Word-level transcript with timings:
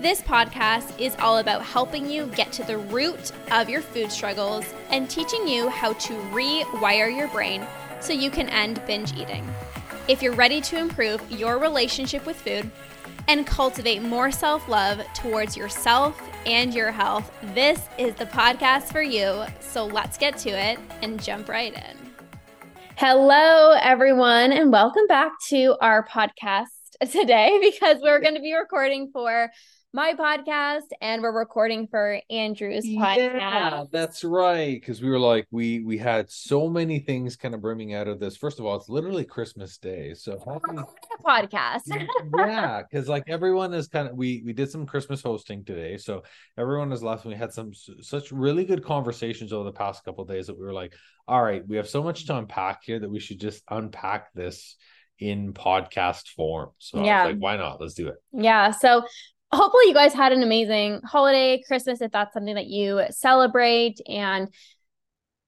This 0.00 0.22
podcast 0.22 0.98
is 0.98 1.14
all 1.18 1.36
about 1.36 1.62
helping 1.62 2.10
you 2.10 2.24
get 2.28 2.50
to 2.52 2.62
the 2.64 2.78
root 2.78 3.32
of 3.50 3.68
your 3.68 3.82
food 3.82 4.10
struggles 4.10 4.64
and 4.88 5.10
teaching 5.10 5.46
you 5.46 5.68
how 5.68 5.92
to 5.92 6.14
rewire 6.32 7.14
your 7.14 7.28
brain 7.28 7.66
so 8.00 8.14
you 8.14 8.30
can 8.30 8.48
end 8.48 8.80
binge 8.86 9.12
eating. 9.12 9.46
If 10.08 10.22
you're 10.22 10.32
ready 10.32 10.62
to 10.62 10.78
improve 10.78 11.30
your 11.30 11.58
relationship 11.58 12.24
with 12.24 12.40
food 12.40 12.70
and 13.28 13.46
cultivate 13.46 14.00
more 14.00 14.30
self 14.30 14.66
love 14.70 15.02
towards 15.12 15.54
yourself 15.54 16.18
and 16.46 16.72
your 16.72 16.92
health, 16.92 17.30
this 17.54 17.86
is 17.98 18.14
the 18.14 18.24
podcast 18.24 18.84
for 18.84 19.02
you. 19.02 19.44
So 19.60 19.84
let's 19.84 20.16
get 20.16 20.38
to 20.38 20.48
it 20.48 20.78
and 21.02 21.22
jump 21.22 21.46
right 21.46 21.74
in. 21.74 21.96
Hello, 22.96 23.72
everyone, 23.72 24.52
and 24.52 24.72
welcome 24.72 25.06
back 25.08 25.32
to 25.50 25.76
our 25.82 26.06
podcast 26.06 26.68
today 27.10 27.58
because 27.60 27.98
we're 28.00 28.20
going 28.20 28.36
to 28.36 28.40
be 28.40 28.54
recording 28.54 29.10
for 29.12 29.50
my 29.92 30.14
podcast 30.14 30.86
and 31.00 31.20
we're 31.20 31.36
recording 31.36 31.88
for 31.88 32.20
Andrew's 32.30 32.86
podcast. 32.86 33.16
Yeah, 33.16 33.84
that's 33.90 34.22
right. 34.22 34.80
Because 34.80 35.02
we 35.02 35.10
were 35.10 35.18
like, 35.18 35.46
we 35.50 35.82
we 35.82 35.98
had 35.98 36.30
so 36.30 36.68
many 36.68 37.00
things 37.00 37.36
kind 37.36 37.54
of 37.54 37.60
brimming 37.60 37.94
out 37.94 38.06
of 38.06 38.20
this. 38.20 38.36
First 38.36 38.60
of 38.60 38.66
all, 38.66 38.76
it's 38.76 38.88
literally 38.88 39.24
Christmas 39.24 39.78
Day, 39.78 40.14
so 40.14 40.38
happy 40.38 40.80
podcast. 41.26 41.82
yeah, 42.36 42.82
because 42.82 43.08
like 43.08 43.24
everyone 43.26 43.74
is 43.74 43.88
kind 43.88 44.08
of 44.08 44.16
we 44.16 44.42
we 44.44 44.52
did 44.52 44.70
some 44.70 44.86
Christmas 44.86 45.22
hosting 45.22 45.64
today, 45.64 45.96
so 45.96 46.22
everyone 46.56 46.92
is 46.92 47.02
left. 47.02 47.24
And 47.24 47.32
we 47.32 47.38
had 47.38 47.52
some 47.52 47.72
such 48.00 48.30
really 48.30 48.64
good 48.64 48.84
conversations 48.84 49.52
over 49.52 49.64
the 49.64 49.72
past 49.72 50.04
couple 50.04 50.24
days 50.24 50.46
that 50.46 50.58
we 50.58 50.64
were 50.64 50.72
like, 50.72 50.94
all 51.26 51.42
right, 51.42 51.66
we 51.66 51.76
have 51.76 51.88
so 51.88 52.02
much 52.02 52.26
to 52.26 52.36
unpack 52.36 52.84
here 52.84 53.00
that 53.00 53.10
we 53.10 53.18
should 53.18 53.40
just 53.40 53.64
unpack 53.68 54.32
this 54.34 54.76
in 55.18 55.52
podcast 55.52 56.28
form. 56.28 56.70
So 56.78 57.04
yeah. 57.04 57.24
like, 57.24 57.38
why 57.38 57.56
not? 57.56 57.80
Let's 57.80 57.94
do 57.94 58.08
it. 58.08 58.16
Yeah. 58.32 58.70
So 58.70 59.04
hopefully 59.52 59.84
you 59.86 59.94
guys 59.94 60.14
had 60.14 60.32
an 60.32 60.42
amazing 60.42 61.00
holiday, 61.04 61.62
Christmas, 61.66 62.00
if 62.00 62.12
that's 62.12 62.32
something 62.32 62.54
that 62.54 62.66
you 62.66 63.02
celebrate. 63.10 64.00
And, 64.06 64.48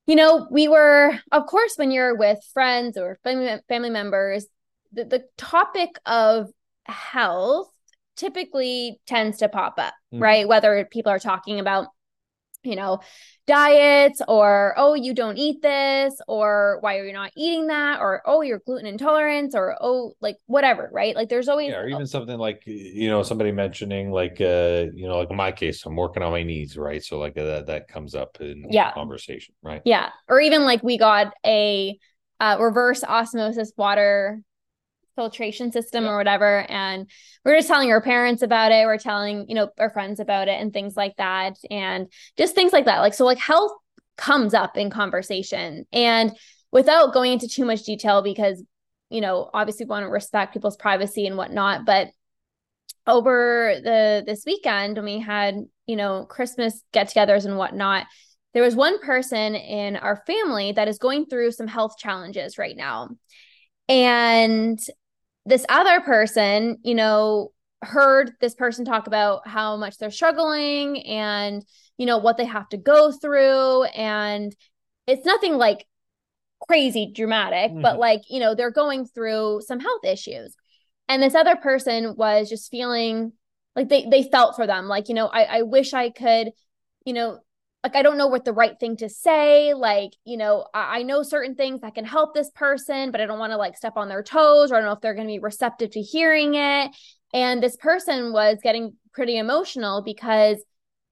you 0.06 0.16
know, 0.16 0.48
we 0.50 0.68
were, 0.68 1.18
of 1.30 1.46
course, 1.46 1.74
when 1.76 1.90
you're 1.90 2.16
with 2.16 2.38
friends 2.52 2.96
or 2.96 3.18
family, 3.22 3.60
family 3.68 3.90
members, 3.90 4.46
the, 4.92 5.04
the 5.04 5.24
topic 5.36 5.90
of 6.04 6.50
health 6.84 7.68
typically 8.16 9.00
tends 9.06 9.38
to 9.38 9.48
pop 9.48 9.74
up, 9.78 9.94
mm-hmm. 10.12 10.22
right? 10.22 10.48
Whether 10.48 10.86
people 10.90 11.12
are 11.12 11.18
talking 11.18 11.60
about 11.60 11.86
you 12.64 12.76
know, 12.76 13.00
diets 13.46 14.20
or, 14.28 14.74
oh, 14.76 14.94
you 14.94 15.14
don't 15.14 15.36
eat 15.36 15.62
this, 15.62 16.20
or 16.28 16.78
why 16.80 16.98
are 16.98 17.04
you 17.04 17.12
not 17.12 17.32
eating 17.36 17.66
that, 17.66 18.00
or, 18.00 18.22
oh, 18.24 18.42
you're 18.42 18.60
gluten 18.64 18.86
intolerant, 18.86 19.54
or, 19.54 19.76
oh, 19.80 20.14
like 20.20 20.36
whatever, 20.46 20.88
right? 20.92 21.16
Like 21.16 21.28
there's 21.28 21.48
always, 21.48 21.70
yeah, 21.70 21.78
or 21.78 21.88
even 21.88 22.06
something 22.06 22.38
like, 22.38 22.62
you 22.66 23.08
know, 23.08 23.22
somebody 23.22 23.52
mentioning, 23.52 24.10
like, 24.10 24.40
uh, 24.40 24.86
you 24.94 25.08
know, 25.08 25.18
like 25.18 25.30
in 25.30 25.36
my 25.36 25.52
case, 25.52 25.84
I'm 25.84 25.96
working 25.96 26.22
on 26.22 26.32
my 26.32 26.42
knees, 26.42 26.76
right? 26.76 27.02
So, 27.02 27.18
like, 27.18 27.36
uh, 27.36 27.44
that, 27.44 27.66
that 27.66 27.88
comes 27.88 28.14
up 28.14 28.38
in 28.40 28.66
yeah. 28.70 28.92
conversation, 28.92 29.54
right? 29.62 29.82
Yeah. 29.84 30.10
Or 30.28 30.40
even 30.40 30.64
like 30.64 30.82
we 30.82 30.98
got 30.98 31.32
a, 31.44 31.98
uh, 32.40 32.56
reverse 32.58 33.04
osmosis 33.04 33.72
water 33.76 34.42
filtration 35.14 35.70
system 35.72 36.06
or 36.06 36.16
whatever 36.16 36.60
and 36.70 37.08
we're 37.44 37.56
just 37.56 37.68
telling 37.68 37.90
our 37.90 38.00
parents 38.00 38.42
about 38.42 38.72
it 38.72 38.86
we're 38.86 38.98
telling 38.98 39.46
you 39.48 39.54
know 39.54 39.68
our 39.78 39.90
friends 39.90 40.20
about 40.20 40.48
it 40.48 40.60
and 40.60 40.72
things 40.72 40.96
like 40.96 41.14
that 41.16 41.54
and 41.70 42.10
just 42.36 42.54
things 42.54 42.72
like 42.72 42.86
that 42.86 43.00
like 43.00 43.14
so 43.14 43.24
like 43.24 43.38
health 43.38 43.72
comes 44.16 44.54
up 44.54 44.76
in 44.76 44.90
conversation 44.90 45.84
and 45.92 46.36
without 46.70 47.12
going 47.12 47.32
into 47.32 47.48
too 47.48 47.64
much 47.64 47.82
detail 47.82 48.22
because 48.22 48.62
you 49.10 49.20
know 49.20 49.50
obviously 49.52 49.84
we 49.84 49.90
want 49.90 50.04
to 50.04 50.10
respect 50.10 50.54
people's 50.54 50.76
privacy 50.76 51.26
and 51.26 51.36
whatnot 51.36 51.84
but 51.84 52.08
over 53.06 53.74
the 53.82 54.22
this 54.26 54.44
weekend 54.46 54.96
when 54.96 55.04
we 55.04 55.18
had 55.18 55.56
you 55.86 55.96
know 55.96 56.24
christmas 56.28 56.82
get-togethers 56.92 57.44
and 57.44 57.58
whatnot 57.58 58.06
there 58.54 58.62
was 58.62 58.76
one 58.76 59.00
person 59.00 59.54
in 59.54 59.96
our 59.96 60.22
family 60.26 60.72
that 60.72 60.88
is 60.88 60.98
going 60.98 61.26
through 61.26 61.50
some 61.50 61.66
health 61.66 61.96
challenges 61.98 62.58
right 62.58 62.76
now 62.76 63.08
and 63.88 64.78
this 65.46 65.64
other 65.68 66.00
person, 66.00 66.78
you 66.82 66.94
know, 66.94 67.52
heard 67.82 68.32
this 68.40 68.54
person 68.54 68.84
talk 68.84 69.06
about 69.06 69.46
how 69.46 69.76
much 69.76 69.98
they're 69.98 70.10
struggling 70.10 71.04
and, 71.04 71.64
you 71.98 72.06
know, 72.06 72.18
what 72.18 72.36
they 72.36 72.44
have 72.44 72.68
to 72.68 72.76
go 72.76 73.10
through. 73.10 73.84
And 73.84 74.54
it's 75.06 75.26
nothing 75.26 75.54
like 75.54 75.84
crazy 76.68 77.10
dramatic, 77.12 77.72
mm-hmm. 77.72 77.82
but 77.82 77.98
like, 77.98 78.22
you 78.30 78.38
know, 78.38 78.54
they're 78.54 78.70
going 78.70 79.06
through 79.06 79.62
some 79.66 79.80
health 79.80 80.04
issues. 80.04 80.54
And 81.08 81.22
this 81.22 81.34
other 81.34 81.56
person 81.56 82.14
was 82.16 82.48
just 82.48 82.70
feeling 82.70 83.32
like 83.74 83.88
they 83.88 84.06
they 84.08 84.22
felt 84.22 84.54
for 84.54 84.66
them. 84.66 84.86
Like, 84.86 85.08
you 85.08 85.14
know, 85.14 85.26
I, 85.26 85.42
I 85.42 85.62
wish 85.62 85.92
I 85.92 86.10
could, 86.10 86.50
you 87.04 87.12
know, 87.12 87.40
like 87.82 87.96
I 87.96 88.02
don't 88.02 88.18
know 88.18 88.28
what 88.28 88.44
the 88.44 88.52
right 88.52 88.78
thing 88.78 88.96
to 88.98 89.08
say. 89.08 89.74
Like, 89.74 90.12
you 90.24 90.36
know, 90.36 90.66
I, 90.72 91.00
I 91.00 91.02
know 91.02 91.22
certain 91.22 91.54
things 91.54 91.80
that 91.80 91.94
can 91.94 92.04
help 92.04 92.34
this 92.34 92.50
person, 92.50 93.10
but 93.10 93.20
I 93.20 93.26
don't 93.26 93.38
want 93.38 93.52
to 93.52 93.56
like 93.56 93.76
step 93.76 93.94
on 93.96 94.08
their 94.08 94.22
toes 94.22 94.70
or 94.70 94.76
I 94.76 94.78
don't 94.78 94.86
know 94.86 94.92
if 94.92 95.00
they're 95.00 95.14
going 95.14 95.26
to 95.26 95.32
be 95.32 95.40
receptive 95.40 95.90
to 95.92 96.00
hearing 96.00 96.54
it. 96.54 96.90
And 97.34 97.62
this 97.62 97.76
person 97.76 98.32
was 98.32 98.58
getting 98.62 98.94
pretty 99.12 99.36
emotional 99.36 100.02
because 100.02 100.62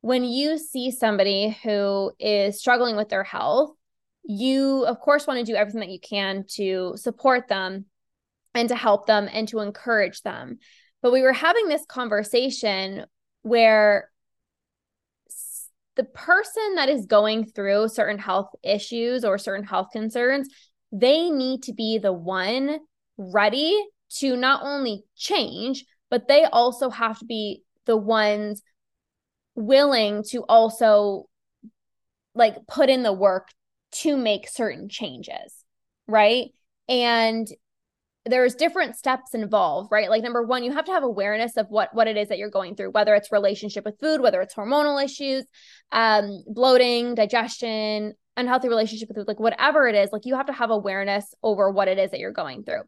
when 0.01 0.25
you 0.25 0.59
see 0.59 0.91
somebody 0.91 1.59
who 1.63 2.13
is 2.19 2.59
struggling 2.59 2.97
with 2.97 3.09
their 3.09 3.25
health, 3.25 3.75
you 4.23 4.85
of 4.85 5.01
course 5.01 5.27
want 5.27 5.39
to 5.45 5.51
do 5.51 5.57
everything 5.57 5.81
that 5.81 5.91
you 5.91 6.01
can 6.01 6.45
to 6.55 6.93
support 6.97 7.49
them 7.49 7.87
and 8.55 8.69
to 8.69 8.77
help 8.77 9.07
them 9.07 9.29
and 9.33 9.49
to 9.49 9.61
encourage 9.61 10.23
them. 10.23 10.59
But 11.03 11.13
we 11.13 11.23
were 11.23 11.33
having 11.33 11.69
this 11.69 11.85
conversation 11.87 13.07
where 13.43 14.10
the 16.01 16.05
person 16.05 16.77
that 16.77 16.89
is 16.89 17.05
going 17.05 17.45
through 17.45 17.87
certain 17.87 18.19
health 18.19 18.49
issues 18.63 19.23
or 19.23 19.37
certain 19.37 19.67
health 19.67 19.89
concerns, 19.93 20.49
they 20.91 21.29
need 21.29 21.63
to 21.65 21.75
be 21.75 21.99
the 21.99 22.11
one 22.11 22.79
ready 23.19 23.79
to 24.17 24.35
not 24.35 24.63
only 24.63 25.03
change, 25.15 25.85
but 26.09 26.27
they 26.27 26.45
also 26.45 26.89
have 26.89 27.19
to 27.19 27.27
be 27.27 27.63
the 27.85 27.99
ones 27.99 28.63
willing 29.55 30.25
to 30.31 30.43
also 30.49 31.29
like 32.35 32.57
put 32.67 32.89
in 32.89 33.03
the 33.03 33.13
work 33.13 33.49
to 33.93 34.17
make 34.17 34.49
certain 34.49 34.89
changes, 34.89 35.67
right? 36.09 36.47
And 36.89 37.47
there's 38.27 38.55
different 38.55 38.97
steps 38.97 39.35
involved 39.35 39.91
right? 39.91 40.11
Like 40.11 40.23
number 40.23 40.43
one 40.43 40.63
you 40.63 40.73
have 40.73 40.85
to 40.87 40.93
have 40.93 41.03
awareness 41.03 41.57
of 41.57 41.67
what 41.69 41.95
what 41.95 42.07
it 42.07 42.17
is 42.17 42.29
that 42.29 42.39
you're 42.39 42.51
going 42.51 42.77
through 42.77 42.91
whether 42.91 43.15
it's 43.15 43.33
relationship 43.33 43.85
with 43.85 43.99
food 44.01 44.21
whether 44.21 44.41
it's 44.41 44.55
hormonal 44.55 45.03
issues 45.03 45.45
um 45.93 46.45
bloating 46.47 47.15
digestion 47.15 48.15
unhealthy 48.37 48.69
relationship 48.69 49.09
with 49.09 49.17
food 49.17 49.29
like 49.29 49.41
whatever 49.41 49.89
it 49.89 49.95
is 49.95 50.11
like 50.13 50.27
you 50.27 50.37
have 50.37 50.47
to 50.47 50.53
have 50.53 50.71
awareness 50.71 51.35
over 51.43 51.71
what 51.71 51.89
it 51.89 51.99
is 51.99 52.11
that 52.11 52.21
you're 52.21 52.33
going 52.33 52.63
through. 52.63 52.83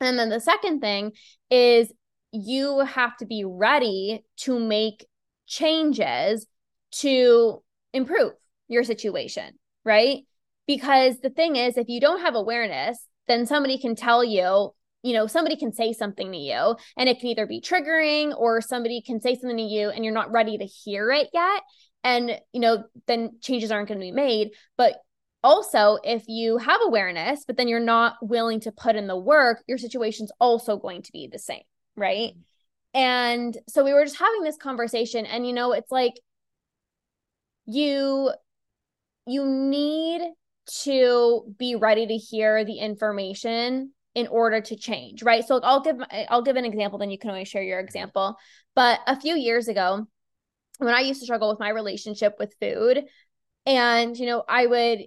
And 0.00 0.18
then 0.18 0.28
the 0.28 0.40
second 0.40 0.80
thing 0.80 1.12
is 1.50 1.92
you 2.32 2.80
have 2.80 3.16
to 3.18 3.26
be 3.26 3.44
ready 3.44 4.24
to 4.38 4.58
make 4.58 5.06
changes 5.46 6.46
to 6.90 7.62
improve 7.92 8.32
your 8.68 8.84
situation 8.84 9.54
right? 9.86 10.24
Because 10.66 11.20
the 11.20 11.30
thing 11.30 11.56
is 11.56 11.78
if 11.78 11.88
you 11.88 12.00
don't 12.00 12.20
have 12.20 12.34
awareness 12.34 12.98
then 13.28 13.46
somebody 13.46 13.78
can 13.78 13.94
tell 13.94 14.22
you 14.24 14.70
you 15.02 15.12
know 15.12 15.26
somebody 15.26 15.56
can 15.56 15.72
say 15.72 15.92
something 15.92 16.32
to 16.32 16.38
you 16.38 16.76
and 16.96 17.08
it 17.08 17.20
can 17.20 17.28
either 17.28 17.46
be 17.46 17.60
triggering 17.60 18.36
or 18.36 18.60
somebody 18.60 19.00
can 19.00 19.20
say 19.20 19.34
something 19.34 19.56
to 19.56 19.62
you 19.62 19.90
and 19.90 20.04
you're 20.04 20.14
not 20.14 20.32
ready 20.32 20.58
to 20.58 20.64
hear 20.64 21.10
it 21.10 21.28
yet. 21.32 21.62
And 22.02 22.40
you 22.52 22.60
know 22.60 22.84
then 23.06 23.38
changes 23.40 23.70
aren't 23.70 23.88
going 23.88 24.00
to 24.00 24.04
be 24.04 24.12
made. 24.12 24.50
But 24.76 24.96
also 25.44 25.98
if 26.02 26.24
you 26.26 26.58
have 26.58 26.80
awareness 26.82 27.44
but 27.46 27.56
then 27.56 27.68
you're 27.68 27.78
not 27.78 28.14
willing 28.20 28.58
to 28.58 28.72
put 28.72 28.96
in 28.96 29.06
the 29.06 29.16
work 29.16 29.62
your 29.68 29.78
situation's 29.78 30.32
also 30.40 30.76
going 30.76 31.02
to 31.02 31.12
be 31.12 31.28
the 31.30 31.38
same 31.38 31.62
right? 31.96 32.32
Mm-hmm. 32.32 32.98
And 32.98 33.58
so 33.68 33.84
we 33.84 33.92
were 33.92 34.04
just 34.04 34.18
having 34.18 34.42
this 34.42 34.56
conversation 34.56 35.26
and 35.26 35.46
you 35.46 35.52
know 35.52 35.72
it's 35.72 35.90
like 35.90 36.14
you 37.66 38.32
you 39.26 39.44
need 39.44 40.22
to 40.66 41.54
be 41.58 41.76
ready 41.76 42.06
to 42.06 42.16
hear 42.16 42.64
the 42.64 42.78
information 42.78 43.92
in 44.14 44.26
order 44.28 44.60
to 44.60 44.76
change 44.76 45.22
right 45.22 45.44
so 45.46 45.60
i'll 45.62 45.82
give 45.82 45.96
i'll 46.28 46.42
give 46.42 46.56
an 46.56 46.64
example 46.64 46.98
then 46.98 47.10
you 47.10 47.18
can 47.18 47.30
always 47.30 47.48
share 47.48 47.62
your 47.62 47.78
mm-hmm. 47.78 47.86
example 47.86 48.36
but 48.74 49.00
a 49.06 49.20
few 49.20 49.36
years 49.36 49.68
ago 49.68 50.06
when 50.78 50.94
i 50.94 51.00
used 51.00 51.20
to 51.20 51.26
struggle 51.26 51.48
with 51.48 51.60
my 51.60 51.68
relationship 51.68 52.34
with 52.38 52.54
food 52.60 53.04
and 53.66 54.16
you 54.16 54.26
know 54.26 54.42
i 54.48 54.66
would 54.66 55.00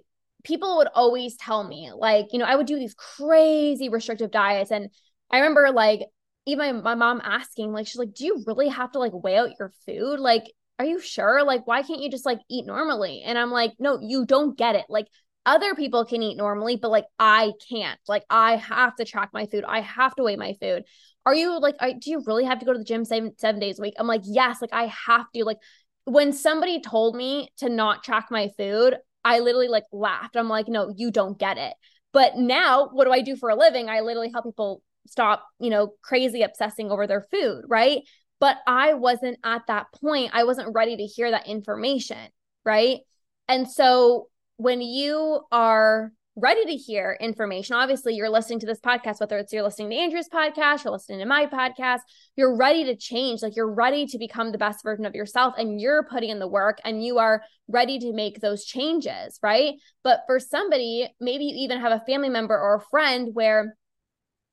people 0.44 0.78
would 0.78 0.88
always 0.94 1.36
tell 1.36 1.66
me, 1.66 1.90
like, 1.94 2.32
you 2.32 2.38
know, 2.38 2.44
I 2.44 2.56
would 2.56 2.66
do 2.66 2.78
these 2.78 2.94
crazy 2.94 3.88
restrictive 3.88 4.30
diets. 4.30 4.70
And 4.70 4.90
I 5.30 5.38
remember 5.38 5.70
like 5.70 6.00
even 6.46 6.82
my 6.82 6.94
mom 6.94 7.20
asking, 7.22 7.72
like, 7.72 7.86
she's 7.86 7.98
like, 7.98 8.14
Do 8.14 8.24
you 8.24 8.42
really 8.46 8.68
have 8.68 8.92
to 8.92 8.98
like 8.98 9.12
weigh 9.14 9.36
out 9.36 9.58
your 9.58 9.72
food? 9.86 10.20
Like, 10.20 10.44
are 10.78 10.84
you 10.84 11.00
sure? 11.00 11.44
Like, 11.44 11.66
why 11.66 11.82
can't 11.82 12.00
you 12.00 12.10
just 12.10 12.26
like 12.26 12.40
eat 12.48 12.66
normally? 12.66 13.22
And 13.24 13.38
I'm 13.38 13.50
like, 13.50 13.72
No, 13.78 13.98
you 14.00 14.24
don't 14.24 14.56
get 14.56 14.74
it. 14.74 14.86
Like, 14.88 15.06
other 15.50 15.74
people 15.74 16.04
can 16.04 16.22
eat 16.22 16.36
normally, 16.36 16.76
but 16.76 16.92
like 16.92 17.06
I 17.18 17.52
can't. 17.68 17.98
Like, 18.06 18.24
I 18.30 18.54
have 18.54 18.94
to 18.96 19.04
track 19.04 19.30
my 19.32 19.46
food. 19.46 19.64
I 19.66 19.80
have 19.80 20.14
to 20.14 20.22
weigh 20.22 20.36
my 20.36 20.54
food. 20.60 20.84
Are 21.26 21.34
you 21.34 21.58
like, 21.58 21.76
do 21.98 22.08
you 22.10 22.22
really 22.24 22.44
have 22.44 22.60
to 22.60 22.64
go 22.64 22.72
to 22.72 22.78
the 22.78 22.84
gym 22.84 23.04
seven, 23.04 23.32
seven 23.36 23.60
days 23.60 23.80
a 23.80 23.82
week? 23.82 23.94
I'm 23.98 24.06
like, 24.06 24.22
Yes, 24.24 24.62
like 24.62 24.72
I 24.72 24.86
have 25.06 25.26
to. 25.34 25.44
Like, 25.44 25.58
when 26.04 26.32
somebody 26.32 26.80
told 26.80 27.16
me 27.16 27.50
to 27.58 27.68
not 27.68 28.04
track 28.04 28.28
my 28.30 28.50
food, 28.56 28.96
I 29.24 29.40
literally 29.40 29.66
like 29.66 29.84
laughed. 29.92 30.36
I'm 30.36 30.48
like, 30.48 30.68
no, 30.68 30.94
you 30.96 31.10
don't 31.10 31.38
get 31.38 31.58
it. 31.58 31.74
But 32.12 32.36
now, 32.36 32.88
what 32.92 33.04
do 33.04 33.12
I 33.12 33.20
do 33.20 33.34
for 33.34 33.50
a 33.50 33.56
living? 33.56 33.88
I 33.88 34.00
literally 34.00 34.30
help 34.30 34.44
people 34.44 34.82
stop, 35.08 35.44
you 35.58 35.70
know, 35.70 35.94
crazy 36.00 36.42
obsessing 36.42 36.92
over 36.92 37.08
their 37.08 37.26
food, 37.32 37.64
right? 37.66 38.02
But 38.38 38.56
I 38.68 38.94
wasn't 38.94 39.38
at 39.44 39.62
that 39.66 39.86
point. 40.00 40.30
I 40.32 40.44
wasn't 40.44 40.74
ready 40.74 40.96
to 40.96 41.04
hear 41.04 41.32
that 41.32 41.48
information, 41.48 42.30
right? 42.64 43.00
And 43.48 43.68
so 43.68 44.28
when 44.60 44.82
you 44.82 45.40
are 45.50 46.12
ready 46.36 46.66
to 46.66 46.76
hear 46.76 47.16
information. 47.18 47.76
Obviously, 47.76 48.14
you're 48.14 48.28
listening 48.28 48.60
to 48.60 48.66
this 48.66 48.78
podcast, 48.78 49.18
whether 49.18 49.38
it's 49.38 49.54
you're 49.54 49.62
listening 49.62 49.88
to 49.88 49.96
Andrew's 49.96 50.28
podcast, 50.28 50.84
you're 50.84 50.92
listening 50.92 51.18
to 51.18 51.24
my 51.24 51.46
podcast, 51.46 52.00
you're 52.36 52.54
ready 52.54 52.84
to 52.84 52.94
change. 52.94 53.40
Like 53.40 53.56
you're 53.56 53.72
ready 53.72 54.06
to 54.06 54.18
become 54.18 54.52
the 54.52 54.58
best 54.58 54.82
version 54.82 55.06
of 55.06 55.14
yourself 55.14 55.54
and 55.56 55.80
you're 55.80 56.04
putting 56.04 56.28
in 56.28 56.38
the 56.38 56.46
work 56.46 56.78
and 56.84 57.02
you 57.02 57.16
are 57.16 57.42
ready 57.68 57.98
to 58.00 58.12
make 58.12 58.40
those 58.40 58.66
changes, 58.66 59.38
right? 59.42 59.74
But 60.04 60.24
for 60.26 60.38
somebody, 60.38 61.08
maybe 61.20 61.44
you 61.44 61.54
even 61.64 61.80
have 61.80 61.92
a 61.92 62.04
family 62.04 62.28
member 62.28 62.58
or 62.58 62.76
a 62.76 62.84
friend 62.90 63.30
where, 63.32 63.76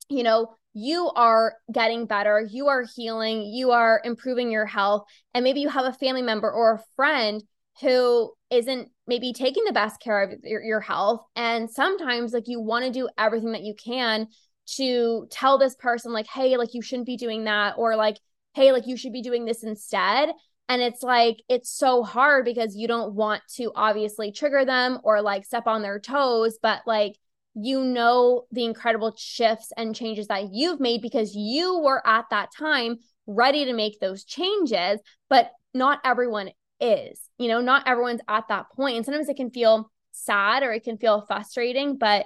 you 0.07 0.24
know, 0.24 0.56
you 0.74 1.12
are 1.15 1.56
getting 1.69 2.06
better, 2.06 2.48
you 2.50 2.68
are 2.68 2.86
healing, 2.95 3.42
you 3.42 3.71
are 3.71 4.00
improving 4.06 4.51
your 4.51 4.65
health, 4.65 5.04
and 5.33 5.44
maybe 5.44 5.59
you 5.59 5.68
have 5.68 5.86
a 5.86 5.94
family 5.94 6.21
member 6.21 6.50
or 6.50 6.75
a 6.75 6.83
friend 6.95 7.44
who 7.81 8.31
isn't 8.50 8.89
maybe 9.07 9.33
taking 9.33 9.63
the 9.63 9.74
best 9.74 10.00
care 10.01 10.24
of 10.24 10.33
your, 10.44 10.62
your 10.62 10.80
health 10.80 11.21
and 11.36 11.69
sometimes 11.69 12.33
like 12.33 12.48
you 12.48 12.59
want 12.59 12.86
to 12.86 12.92
do 12.92 13.09
everything 13.18 13.51
that 13.51 13.63
you 13.63 13.74
can 13.74 14.27
to 14.65 15.27
tell 15.31 15.57
this 15.57 15.75
person 15.75 16.12
like 16.12 16.27
hey 16.27 16.57
like 16.57 16.74
you 16.74 16.81
shouldn't 16.81 17.06
be 17.06 17.18
doing 17.18 17.45
that 17.45 17.75
or 17.77 17.95
like 17.95 18.18
hey 18.54 18.71
like 18.71 18.88
you 18.88 18.98
should 18.98 19.13
be 19.13 19.21
doing 19.21 19.45
this 19.45 19.63
instead 19.63 20.30
and 20.69 20.81
it's 20.81 21.01
like 21.01 21.38
it's 21.48 21.69
so 21.69 22.04
hard 22.04 22.44
because 22.44 22.75
you 22.75 22.88
don't 22.88 23.13
want 23.13 23.42
to 23.56 23.71
obviously 23.75 24.31
trigger 24.31 24.65
them 24.65 25.00
or 25.04 25.21
like 25.21 25.45
step 25.45 25.68
on 25.68 25.81
their 25.81 26.00
toes 26.00 26.57
but 26.62 26.81
like 26.86 27.15
you 27.56 27.83
know 27.83 28.44
the 28.51 28.65
incredible 28.65 29.15
shifts 29.18 29.71
and 29.77 29.95
changes 29.95 30.27
that 30.27 30.54
you've 30.54 30.80
made 30.80 31.01
because 31.01 31.33
you 31.33 31.80
were 31.80 32.06
at 32.06 32.25
that 32.30 32.50
time 32.57 32.98
ready 33.25 33.65
to 33.65 33.74
make 33.74 34.00
those 34.00 34.24
changes 34.24 35.00
but 35.30 35.51
not 35.74 36.00
everyone 36.04 36.50
is. 36.80 37.26
You 37.38 37.48
know, 37.48 37.62
not 37.62 37.88
everyone's 37.88 38.22
at 38.28 38.48
that 38.50 38.69
point. 38.75 38.98
And 38.98 39.06
sometimes 39.06 39.30
it 39.30 39.38
can 39.38 39.51
feel 39.51 39.92
sad 40.12 40.63
or 40.63 40.72
it 40.72 40.84
can 40.84 40.98
feel 40.98 41.22
frustrating, 41.22 41.98
but 41.98 42.25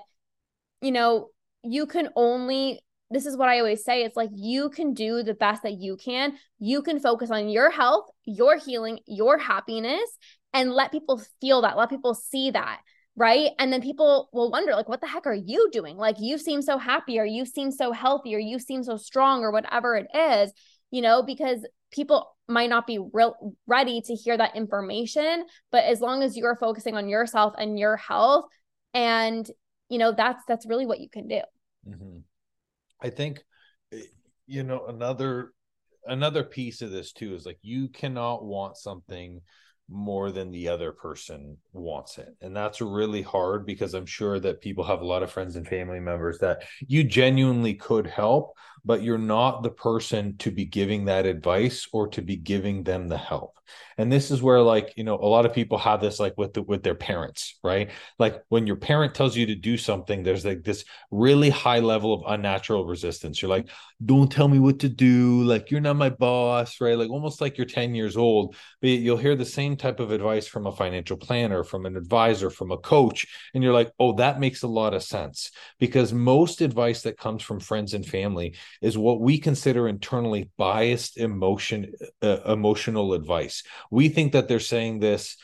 you 0.81 0.92
know, 0.92 1.30
you 1.63 1.86
can 1.86 2.10
only 2.16 2.81
this 3.13 3.25
is 3.25 3.36
what 3.36 3.50
I 3.50 3.60
always 3.60 3.84
say 3.84 4.04
it's 4.04 4.16
like 4.16 4.30
you 4.34 4.69
can 4.69 4.94
do 4.94 5.22
the 5.22 5.34
best 5.34 5.63
that 5.63 5.74
you 5.74 5.98
can. 5.98 6.38
You 6.60 6.81
can 6.81 6.98
focus 7.00 7.30
on 7.30 7.50
your 7.50 7.69
health, 7.69 8.10
your 8.24 8.58
healing, 8.58 9.00
your 9.06 9.38
happiness 9.38 10.18
and 10.54 10.72
let 10.72 10.92
people 10.92 11.22
feel 11.40 11.62
that, 11.62 11.78
let 11.78 11.90
people 11.90 12.14
see 12.14 12.52
that. 12.52 12.80
Right. 13.18 13.52
And 13.60 13.74
then 13.74 13.81
people 13.81 14.30
will 14.31 14.50
wonder, 14.50 14.72
like, 14.72 14.88
what 14.88 15.02
the 15.02 15.07
heck 15.07 15.28
are 15.28 15.34
you 15.34 15.69
doing? 15.72 15.98
Like, 15.98 16.16
you 16.19 16.38
seem 16.38 16.62
so 16.62 16.78
happy, 16.78 17.19
or 17.19 17.25
you 17.25 17.46
seem 17.46 17.69
so 17.69 17.92
healthy, 17.92 18.34
or 18.34 18.40
you 18.40 18.57
seem 18.57 18.84
so 18.84 18.96
strong, 18.96 19.44
or 19.44 19.52
whatever 19.52 19.98
it 19.98 20.07
is, 20.16 20.54
you 20.92 21.02
know, 21.02 21.22
because 21.22 21.68
people 21.92 22.36
might 22.48 22.70
not 22.70 22.88
be 22.88 23.00
real 23.14 23.56
ready 23.68 24.02
to 24.02 24.14
hear 24.16 24.38
that 24.38 24.56
information 24.56 25.46
but 25.72 25.84
as 25.86 26.02
long 26.02 26.24
as 26.24 26.36
you're 26.36 26.58
focusing 26.58 26.96
on 26.96 27.08
yourself 27.08 27.54
and 27.58 27.80
your 27.80 27.98
health 27.98 28.46
and 28.94 29.50
you 29.90 29.98
know 29.98 30.12
that's 30.12 30.44
that's 30.48 30.66
really 30.66 30.86
what 30.86 31.00
you 31.00 31.10
can 31.10 31.28
do 31.28 31.42
mm-hmm. 31.88 32.18
i 33.02 33.10
think 33.10 33.44
eh, 33.94 34.00
you 34.48 34.64
know 34.64 34.86
another 34.88 35.54
another 36.06 36.44
piece 36.44 36.82
of 36.82 36.92
this 36.92 37.12
too 37.14 37.36
is 37.36 37.46
like 37.46 37.60
you 37.62 37.88
cannot 37.88 38.44
want 38.44 38.76
something 38.76 39.42
more 39.92 40.32
than 40.32 40.52
the 40.52 40.70
other 40.70 40.92
person 40.92 41.58
wants 41.74 42.18
it. 42.18 42.36
And 42.42 42.56
that's 42.56 42.82
really 42.82 43.22
hard 43.22 43.66
because 43.66 43.94
I'm 43.94 44.06
sure 44.06 44.40
that 44.40 44.62
people 44.62 44.84
have 44.86 45.02
a 45.02 45.06
lot 45.06 45.24
of 45.24 45.32
friends 45.32 45.56
and 45.56 45.68
family 45.68 46.00
members 46.00 46.40
that 46.40 46.64
you 46.88 47.04
genuinely 47.04 47.74
could 47.74 48.08
help, 48.08 48.56
but 48.84 49.04
you're 49.04 49.18
not 49.18 49.64
the 49.64 49.70
person 49.70 50.38
to 50.38 50.52
be 50.52 50.66
giving 50.66 51.06
that 51.06 51.26
advice 51.26 51.88
or 51.92 52.08
to 52.10 52.22
be 52.22 52.36
giving 52.36 52.84
them 52.84 53.08
the 53.08 53.18
help. 53.18 53.58
And 53.98 54.12
this 54.12 54.32
is 54.32 54.42
where 54.42 54.62
like 54.62 54.94
you 54.98 55.04
know 55.04 55.16
a 55.16 55.28
lot 55.28 55.46
of 55.46 55.54
people 55.54 55.78
have 55.78 56.02
this 56.02 56.20
like 56.20 56.38
with 56.38 56.54
the, 56.54 56.62
with 56.62 56.84
their 56.84 56.96
parents 56.96 57.60
right? 57.64 57.90
Like 58.20 58.42
when 58.50 58.68
your 58.68 58.76
parent 58.76 59.14
tells 59.14 59.36
you 59.36 59.46
to 59.48 59.56
do 59.56 59.78
something 59.78 60.24
there's 60.24 60.46
like 60.46 60.64
this 60.64 60.86
really 61.10 61.50
high 61.50 61.80
level 61.80 62.14
of 62.14 62.24
unnatural 62.28 62.86
resistance. 62.86 63.42
You're 63.42 63.50
like 63.50 63.70
don't 64.04 64.32
tell 64.32 64.48
me 64.48 64.60
what 64.60 64.80
to 64.80 64.90
do. 64.90 65.44
Like 65.44 65.72
you're 65.72 65.82
not 65.82 65.96
my 65.96 66.10
boss 66.10 66.82
right? 66.82 66.98
Like 66.98 67.10
almost 67.10 67.42
like 67.42 67.58
you're 67.58 67.66
10 67.66 67.96
years 67.96 68.18
old 68.18 68.56
but 68.82 68.90
you'll 68.90 69.18
hear 69.18 69.36
the 69.36 69.46
same 69.46 69.76
type 69.81 70.00
of 70.00 70.12
advice 70.12 70.48
from 70.48 70.68
a 70.68 70.72
financial 70.72 71.18
planner 71.18 71.63
from 71.63 71.86
an 71.86 71.98
advisor 71.98 72.50
from 72.50 72.72
a 72.72 72.78
coach 72.78 73.25
and 73.54 73.63
you're 73.63 73.74
like 73.74 73.92
oh 74.00 74.13
that 74.13 74.39
makes 74.39 74.63
a 74.63 74.68
lot 74.68 74.94
of 74.94 75.04
sense 75.04 75.51
because 75.80 76.13
most 76.13 76.62
advice 76.62 77.01
that 77.01 77.18
comes 77.18 77.42
from 77.42 77.60
friends 77.60 77.94
and 77.94 78.06
family 78.06 78.56
is 78.81 78.98
what 78.98 79.19
we 79.19 79.38
consider 79.38 79.88
internally 79.88 80.50
biased 80.57 81.18
emotion 81.18 81.92
uh, 82.22 82.38
emotional 82.45 83.13
advice 83.13 83.63
we 83.89 84.07
think 84.07 84.31
that 84.31 84.48
they're 84.48 84.60
saying 84.60 85.00
this 85.00 85.38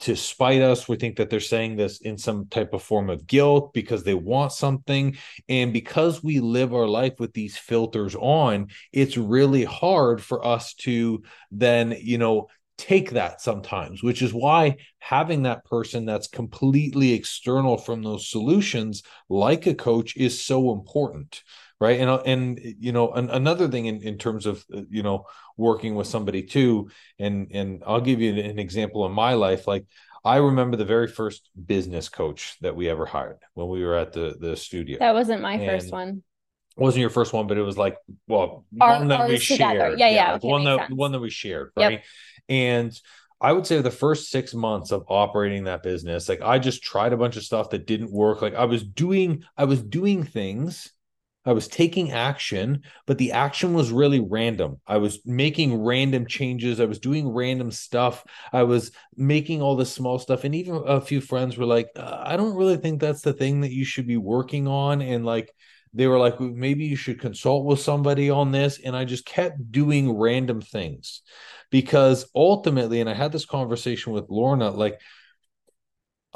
to 0.00 0.16
spite 0.16 0.62
us. 0.62 0.88
We 0.88 0.96
think 0.96 1.16
that 1.16 1.30
they're 1.30 1.40
saying 1.40 1.76
this 1.76 2.00
in 2.00 2.16
some 2.16 2.46
type 2.46 2.72
of 2.72 2.82
form 2.82 3.10
of 3.10 3.26
guilt 3.26 3.72
because 3.74 4.02
they 4.02 4.14
want 4.14 4.52
something. 4.52 5.16
And 5.48 5.72
because 5.72 6.22
we 6.22 6.40
live 6.40 6.74
our 6.74 6.88
life 6.88 7.14
with 7.18 7.32
these 7.34 7.56
filters 7.56 8.14
on, 8.14 8.68
it's 8.92 9.16
really 9.16 9.64
hard 9.64 10.22
for 10.22 10.44
us 10.44 10.74
to 10.74 11.22
then, 11.50 11.96
you 12.00 12.18
know, 12.18 12.48
take 12.76 13.10
that 13.10 13.40
sometimes, 13.40 14.02
which 14.02 14.22
is 14.22 14.34
why 14.34 14.76
having 14.98 15.42
that 15.42 15.64
person 15.64 16.04
that's 16.04 16.28
completely 16.28 17.12
external 17.12 17.76
from 17.76 18.02
those 18.02 18.28
solutions, 18.28 19.02
like 19.28 19.66
a 19.66 19.74
coach, 19.74 20.16
is 20.16 20.44
so 20.44 20.72
important 20.72 21.42
right? 21.80 22.00
And 22.00 22.10
and 22.26 22.60
you 22.78 22.92
know 22.92 23.10
an, 23.12 23.30
another 23.30 23.68
thing 23.68 23.86
in, 23.86 24.02
in 24.02 24.18
terms 24.18 24.46
of 24.46 24.64
uh, 24.74 24.82
you 24.88 25.02
know 25.02 25.26
working 25.56 25.94
with 25.94 26.06
somebody 26.06 26.42
too 26.42 26.90
and 27.18 27.48
and 27.52 27.82
i'll 27.86 28.00
give 28.00 28.20
you 28.20 28.34
an 28.34 28.58
example 28.58 29.06
in 29.06 29.12
my 29.12 29.34
life 29.34 29.68
like 29.68 29.86
i 30.24 30.36
remember 30.36 30.76
the 30.76 30.84
very 30.84 31.06
first 31.06 31.48
business 31.66 32.08
coach 32.08 32.56
that 32.60 32.74
we 32.74 32.88
ever 32.88 33.06
hired 33.06 33.38
when 33.54 33.68
we 33.68 33.84
were 33.84 33.96
at 33.96 34.12
the 34.12 34.34
the 34.40 34.56
studio. 34.56 34.98
That 34.98 35.14
wasn't 35.14 35.42
my 35.42 35.54
and 35.54 35.66
first 35.66 35.92
one. 35.92 36.22
wasn't 36.76 37.02
your 37.02 37.10
first 37.10 37.32
one 37.32 37.46
but 37.46 37.56
it 37.58 37.62
was 37.62 37.78
like 37.78 37.96
well 38.26 38.64
Our, 38.80 38.98
one 38.98 39.08
that 39.08 39.28
we 39.28 39.38
shared. 39.38 39.98
Yeah 39.98 40.08
yeah, 40.08 40.14
yeah 40.16 40.34
okay, 40.34 40.48
one 40.48 40.64
that 40.64 40.78
sense. 40.88 40.94
one 40.94 41.12
that 41.12 41.20
we 41.20 41.30
shared 41.30 41.70
right? 41.76 41.92
yep. 41.92 42.04
And 42.48 42.98
I 43.40 43.52
would 43.52 43.66
say 43.66 43.80
the 43.80 43.90
first 43.90 44.30
six 44.30 44.54
months 44.54 44.90
of 44.90 45.04
operating 45.08 45.64
that 45.64 45.82
business, 45.82 46.28
like 46.28 46.40
I 46.40 46.58
just 46.58 46.82
tried 46.82 47.12
a 47.12 47.16
bunch 47.16 47.36
of 47.36 47.42
stuff 47.42 47.70
that 47.70 47.86
didn't 47.86 48.12
work. 48.12 48.40
Like 48.40 48.54
I 48.54 48.64
was 48.64 48.82
doing, 48.82 49.44
I 49.56 49.64
was 49.64 49.82
doing 49.82 50.24
things 50.24 50.94
I 51.46 51.52
was 51.52 51.68
taking 51.68 52.10
action, 52.10 52.82
but 53.06 53.18
the 53.18 53.32
action 53.32 53.74
was 53.74 53.92
really 53.92 54.20
random. 54.20 54.80
I 54.86 54.96
was 54.96 55.20
making 55.26 55.82
random 55.82 56.26
changes. 56.26 56.80
I 56.80 56.86
was 56.86 56.98
doing 56.98 57.28
random 57.28 57.70
stuff. 57.70 58.24
I 58.52 58.62
was 58.62 58.92
making 59.16 59.60
all 59.60 59.76
this 59.76 59.92
small 59.92 60.18
stuff. 60.18 60.44
And 60.44 60.54
even 60.54 60.82
a 60.86 61.00
few 61.00 61.20
friends 61.20 61.58
were 61.58 61.66
like, 61.66 61.88
uh, 61.96 62.22
I 62.24 62.36
don't 62.36 62.56
really 62.56 62.78
think 62.78 63.00
that's 63.00 63.20
the 63.20 63.34
thing 63.34 63.60
that 63.60 63.72
you 63.72 63.84
should 63.84 64.06
be 64.06 64.16
working 64.16 64.66
on. 64.66 65.02
And 65.02 65.26
like, 65.26 65.54
they 65.94 66.06
were 66.06 66.18
like, 66.18 66.40
maybe 66.40 66.84
you 66.84 66.96
should 66.96 67.20
consult 67.20 67.64
with 67.64 67.80
somebody 67.80 68.28
on 68.28 68.52
this. 68.52 68.80
And 68.84 68.96
I 68.96 69.04
just 69.04 69.24
kept 69.24 69.70
doing 69.70 70.18
random 70.18 70.60
things 70.60 71.22
because 71.70 72.26
ultimately, 72.34 73.00
and 73.00 73.08
I 73.08 73.14
had 73.14 73.32
this 73.32 73.46
conversation 73.46 74.12
with 74.12 74.28
Lorna, 74.28 74.70
like, 74.70 75.00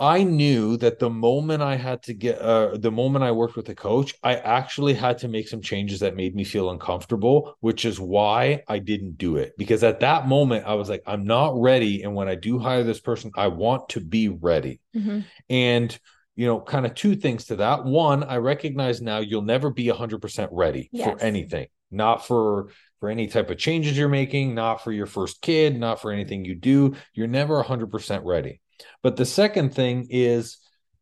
I 0.00 0.23
knew 0.23 0.77
that 0.77 1.00
the 1.00 1.11
moment 1.11 1.61
I 1.61 1.75
had 1.75 2.05
to 2.05 2.15
get, 2.15 2.41
uh, 2.41 2.77
the 2.77 2.93
moment 2.93 3.25
I 3.25 3.33
worked 3.33 3.57
with 3.57 3.69
a 3.69 3.75
coach, 3.75 4.15
I 4.23 4.37
actually 4.37 4.95
had 4.95 5.19
to 5.19 5.29
make 5.29 5.49
some 5.49 5.61
changes 5.61 5.99
that 6.00 6.15
made 6.15 6.37
me 6.37 6.45
feel 6.45 6.71
uncomfortable, 6.71 7.57
which 7.59 7.85
is 7.85 7.99
why 7.99 8.62
I 8.69 8.79
didn't 8.79 9.19
do 9.19 9.38
it. 9.38 9.55
Because 9.59 9.83
at 9.83 9.99
that 9.99 10.29
moment, 10.29 10.67
I 10.67 10.75
was 10.75 10.88
like, 10.88 11.03
I'm 11.05 11.25
not 11.25 11.61
ready. 11.61 12.05
And 12.05 12.15
when 12.15 12.29
I 12.29 12.37
do 12.37 12.61
hire 12.61 12.85
this 12.85 13.00
person, 13.00 13.33
I 13.37 13.49
want 13.49 13.88
to 13.88 14.00
be 14.00 14.29
ready. 14.29 14.81
Mm-hmm. 14.95 15.21
And, 15.50 15.99
you 16.38 16.47
know, 16.47 16.61
kind 16.61 16.87
of 16.87 16.95
two 16.95 17.16
things 17.16 17.47
to 17.47 17.57
that. 17.57 17.85
One, 17.85 18.23
I 18.23 18.37
recognize 18.37 19.02
now 19.02 19.18
you'll 19.18 19.42
never 19.42 19.71
be 19.71 19.87
100% 19.87 20.49
ready 20.52 20.88
yes. 20.92 21.04
for 21.04 21.21
anything, 21.21 21.66
not 21.90 22.25
for 22.25 22.68
for 23.00 23.09
any 23.09 23.26
type 23.26 23.50
of 23.50 23.59
changes 23.59 23.99
you're 23.99 24.09
making, 24.09 24.54
not 24.54 24.85
for 24.85 24.92
your 24.92 25.07
first 25.07 25.42
kid, 25.42 25.76
not 25.76 26.00
for 26.00 26.12
anything 26.12 26.45
you 26.45 26.54
do. 26.54 26.95
You're 27.12 27.26
never 27.26 27.61
100% 27.61 28.21
ready. 28.25 28.61
But 29.02 29.16
the 29.16 29.26
second 29.26 29.75
thing 29.75 30.07
is 30.11 30.59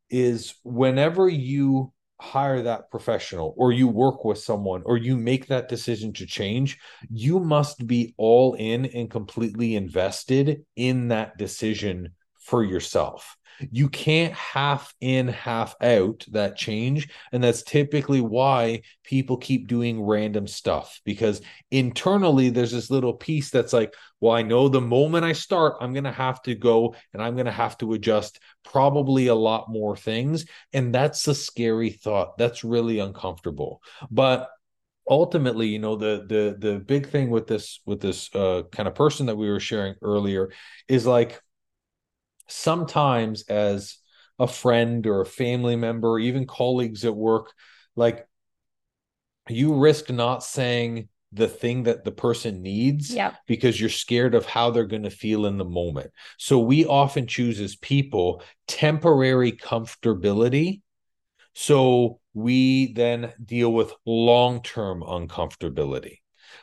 is 0.08 0.54
whenever 0.64 1.28
you 1.28 1.92
hire 2.18 2.62
that 2.62 2.90
professional 2.90 3.52
or 3.58 3.72
you 3.72 3.88
work 3.88 4.24
with 4.24 4.38
someone 4.38 4.84
or 4.86 4.96
you 4.96 5.18
make 5.18 5.48
that 5.48 5.68
decision 5.68 6.14
to 6.14 6.24
change, 6.24 6.78
you 7.10 7.40
must 7.40 7.86
be 7.86 8.14
all 8.16 8.54
in 8.54 8.86
and 8.86 9.10
completely 9.10 9.76
invested 9.76 10.64
in 10.76 11.08
that 11.08 11.36
decision 11.36 12.14
for 12.40 12.64
yourself. 12.64 13.36
You 13.70 13.88
can't 13.88 14.32
half 14.34 14.94
in, 15.00 15.28
half 15.28 15.74
out 15.80 16.24
that 16.32 16.56
change. 16.56 17.08
And 17.32 17.42
that's 17.42 17.62
typically 17.62 18.20
why 18.20 18.82
people 19.04 19.36
keep 19.36 19.66
doing 19.66 20.02
random 20.02 20.46
stuff 20.46 21.00
because 21.04 21.40
internally 21.70 22.50
there's 22.50 22.72
this 22.72 22.90
little 22.90 23.14
piece 23.14 23.50
that's 23.50 23.72
like, 23.72 23.94
well, 24.20 24.32
I 24.32 24.42
know 24.42 24.68
the 24.68 24.80
moment 24.80 25.24
I 25.24 25.32
start, 25.32 25.76
I'm 25.80 25.92
going 25.92 26.04
to 26.04 26.12
have 26.12 26.42
to 26.42 26.54
go 26.54 26.94
and 27.12 27.22
I'm 27.22 27.34
going 27.34 27.46
to 27.46 27.52
have 27.52 27.78
to 27.78 27.92
adjust 27.92 28.40
probably 28.64 29.28
a 29.28 29.34
lot 29.34 29.68
more 29.68 29.96
things. 29.96 30.46
And 30.72 30.94
that's 30.94 31.26
a 31.28 31.34
scary 31.34 31.90
thought. 31.90 32.38
That's 32.38 32.64
really 32.64 32.98
uncomfortable. 32.98 33.82
But 34.10 34.48
ultimately 35.08 35.68
you 35.68 35.78
know 35.78 35.96
the 35.96 36.24
the 36.28 36.56
the 36.58 36.78
big 36.80 37.08
thing 37.08 37.30
with 37.30 37.46
this 37.46 37.80
with 37.86 38.00
this 38.00 38.28
uh 38.34 38.62
kind 38.72 38.88
of 38.88 38.94
person 38.94 39.26
that 39.26 39.36
we 39.36 39.48
were 39.48 39.60
sharing 39.60 39.94
earlier 40.02 40.50
is 40.88 41.06
like 41.06 41.40
sometimes 42.48 43.42
as 43.48 43.96
a 44.38 44.46
friend 44.46 45.06
or 45.06 45.22
a 45.22 45.26
family 45.26 45.76
member, 45.76 46.12
or 46.12 46.18
even 46.18 46.46
colleagues 46.46 47.04
at 47.04 47.16
work, 47.16 47.52
like 47.94 48.26
you 49.48 49.74
risk 49.74 50.10
not 50.10 50.42
saying 50.42 51.08
the 51.32 51.48
thing 51.48 51.84
that 51.84 52.04
the 52.04 52.12
person 52.12 52.62
needs 52.62 53.12
yeah. 53.12 53.34
because 53.46 53.80
you're 53.80 53.90
scared 53.90 54.34
of 54.34 54.46
how 54.46 54.70
they're 54.70 54.86
going 54.86 55.02
to 55.02 55.10
feel 55.10 55.46
in 55.46 55.58
the 55.58 55.64
moment. 55.64 56.10
So 56.38 56.58
we 56.58 56.86
often 56.86 57.26
choose 57.26 57.60
as 57.60 57.76
people 57.76 58.42
temporary 58.66 59.52
comfortability. 59.52 60.82
So 61.54 62.20
we 62.34 62.92
then 62.92 63.32
deal 63.44 63.72
with 63.72 63.92
long 64.04 64.62
term 64.62 65.02
uncomfortability 65.02 66.18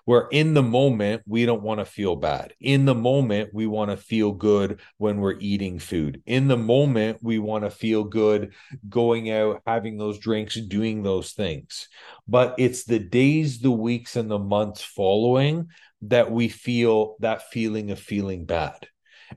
where 0.05 0.27
in 0.31 0.53
the 0.53 0.63
moment 0.63 1.21
we 1.25 1.45
don't 1.45 1.63
want 1.63 1.79
to 1.79 1.85
feel 1.85 2.15
bad. 2.15 2.53
In 2.59 2.85
the 2.85 2.95
moment 2.95 3.49
we 3.53 3.67
want 3.67 3.91
to 3.91 3.97
feel 3.97 4.31
good 4.31 4.79
when 4.97 5.19
we're 5.19 5.39
eating 5.39 5.79
food. 5.79 6.21
In 6.25 6.47
the 6.47 6.57
moment 6.57 7.19
we 7.21 7.39
want 7.39 7.63
to 7.63 7.69
feel 7.69 8.03
good 8.03 8.53
going 8.89 9.31
out 9.31 9.61
having 9.65 9.97
those 9.97 10.19
drinks 10.19 10.55
doing 10.55 11.03
those 11.03 11.31
things. 11.31 11.87
But 12.27 12.55
it's 12.57 12.83
the 12.83 12.99
days 12.99 13.59
the 13.59 13.71
weeks 13.71 14.15
and 14.15 14.29
the 14.29 14.39
months 14.39 14.81
following 14.83 15.69
that 16.03 16.31
we 16.31 16.49
feel 16.49 17.15
that 17.19 17.49
feeling 17.49 17.91
of 17.91 17.99
feeling 17.99 18.45
bad. 18.45 18.87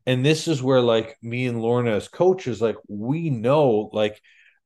And 0.05 0.25
this 0.25 0.49
is 0.49 0.63
where 0.63 0.81
like 0.81 1.17
me 1.23 1.47
and 1.47 1.63
lorna 1.63 1.93
as 1.93 2.09
coaches 2.09 2.61
like 2.61 2.77
we 2.89 3.31
know 3.31 3.89
like 3.93 4.21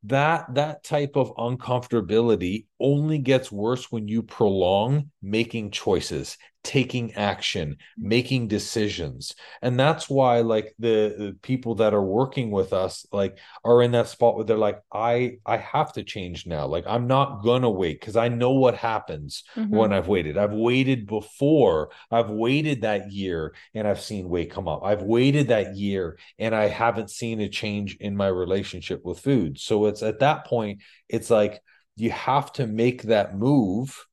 that 0.05 0.55
that 0.55 0.83
type 0.83 1.17
of 1.17 1.35
uncomfortability 1.37 2.67
only 2.79 3.19
gets 3.19 3.53
worse 3.53 3.93
when 3.93 4.09
you 4.09 4.23
prolong 4.23 5.11
making 5.21 5.71
choices 5.71 6.39
taking 6.63 7.15
action 7.15 7.77
making 7.97 8.47
decisions. 8.47 9.35
And 9.63 9.81
that's 9.81 10.11
why 10.11 10.41
like 10.41 10.75
the, 10.79 11.15
the, 11.19 11.37
people 11.43 11.77
that 11.77 11.95
are 11.95 12.03
working 12.03 12.51
with 12.51 12.73
us 12.73 13.07
like 13.13 13.39
are 13.65 13.83
in 13.83 13.93
that 13.93 14.09
spot 14.09 14.37
where 14.37 14.45
they're 14.45 14.59
like 14.59 14.83
i 14.93 15.39
i 15.47 15.57
have 15.57 15.93
to 15.95 16.03
change 16.03 16.47
now. 16.47 16.67
Like 16.67 16.85
i'm 16.87 17.07
not 17.07 17.43
gonna 17.43 17.71
wait 17.71 17.99
because 17.99 18.17
i 18.17 18.29
know 18.29 18.53
what 18.53 18.75
happens 18.75 19.45
mm-hmm. 19.57 19.75
when 19.75 19.93
i've 19.93 20.09
waited. 20.09 20.37
I've 20.37 20.53
waited 20.53 21.07
before. 21.07 21.91
I've 22.11 22.31
waited 22.31 22.83
that 22.83 23.11
year 23.11 23.55
and 23.75 23.89
i've 23.89 24.01
seen 24.01 24.29
weight 24.29 24.51
come 24.51 24.69
up. 24.69 24.85
I've 24.85 25.03
waited 25.03 25.49
that 25.49 25.77
year 25.77 26.19
and 26.39 26.55
i 26.55 26.69
haven't 26.69 27.11
seen 27.11 27.41
a 27.41 27.49
change 27.49 27.97
in 27.97 28.17
my 28.17 28.29
relationship 28.29 29.03
with 29.05 29.21
food. 29.21 29.59
So 29.59 29.87
it's 29.87 30.03
at 30.03 30.21
that 30.21 30.47
point 30.47 30.83
it's 31.09 31.31
like 31.31 31.63
you 31.97 32.11
have 32.11 32.53
to 32.55 32.67
make 32.67 33.03
that 33.05 33.37
move 33.37 34.07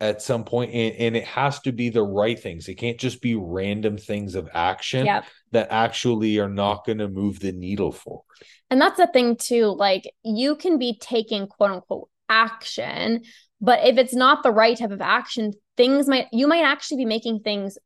at 0.00 0.22
some 0.22 0.44
point 0.44 0.72
and, 0.72 0.94
and, 0.96 1.16
it 1.16 1.24
has 1.24 1.60
to 1.60 1.72
be 1.72 1.88
the 1.88 2.02
right 2.02 2.38
things. 2.38 2.68
It 2.68 2.74
can't 2.74 2.98
just 2.98 3.20
be 3.20 3.34
random 3.34 3.98
things 3.98 4.34
of 4.34 4.48
action 4.54 5.06
yep. 5.06 5.24
that 5.50 5.68
actually 5.70 6.38
are 6.38 6.48
not 6.48 6.86
going 6.86 6.98
to 6.98 7.08
move 7.08 7.40
the 7.40 7.52
needle 7.52 7.90
forward. 7.90 8.22
And 8.70 8.80
that's 8.80 8.98
the 8.98 9.08
thing 9.08 9.36
too 9.36 9.66
like 9.66 10.10
you 10.22 10.56
can 10.56 10.78
be 10.78 10.98
taking 11.00 11.46
quote 11.46 11.70
unquote 11.70 12.08
action 12.28 13.22
but 13.60 13.84
if 13.84 13.96
it's 13.96 14.14
not 14.14 14.42
the 14.42 14.50
right 14.52 14.78
type 14.78 14.90
of 14.90 15.00
action 15.00 15.52
things 15.76 16.06
might 16.06 16.26
you 16.32 16.46
might 16.46 16.62
actually 16.62 16.98
be 16.98 17.06
making 17.06 17.40
things 17.40 17.78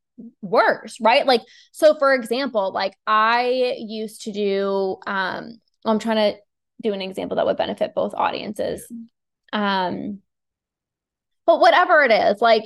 worse 0.42 0.99
right? 1.00 1.25
Like 1.25 1.42
so 1.71 1.95
for 1.99 2.12
example 2.14 2.73
like 2.73 2.95
i 3.07 3.76
used 3.78 4.23
to 4.23 4.33
do 4.33 4.97
um 5.07 5.61
i'm 5.85 5.99
trying 5.99 6.35
to 6.35 6.38
do 6.83 6.92
an 6.92 7.00
example 7.00 7.37
that 7.37 7.47
would 7.47 7.57
benefit 7.57 7.95
both 7.95 8.12
audiences. 8.14 8.90
Um 9.52 10.21
but 11.46 11.61
whatever 11.61 12.02
it 12.02 12.11
is, 12.11 12.40
like 12.40 12.64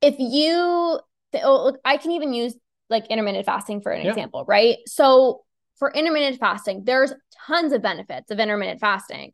if 0.00 0.16
you, 0.18 1.00
oh, 1.42 1.76
I 1.84 1.96
can 1.96 2.12
even 2.12 2.32
use 2.32 2.54
like 2.88 3.06
intermittent 3.06 3.46
fasting 3.46 3.80
for 3.80 3.92
an 3.92 4.06
example, 4.06 4.44
right? 4.46 4.78
So 4.86 5.42
for 5.76 5.92
intermittent 5.92 6.38
fasting, 6.38 6.82
there's 6.84 7.12
tons 7.46 7.72
of 7.72 7.82
benefits 7.82 8.30
of 8.30 8.38
intermittent 8.38 8.80
fasting. 8.80 9.32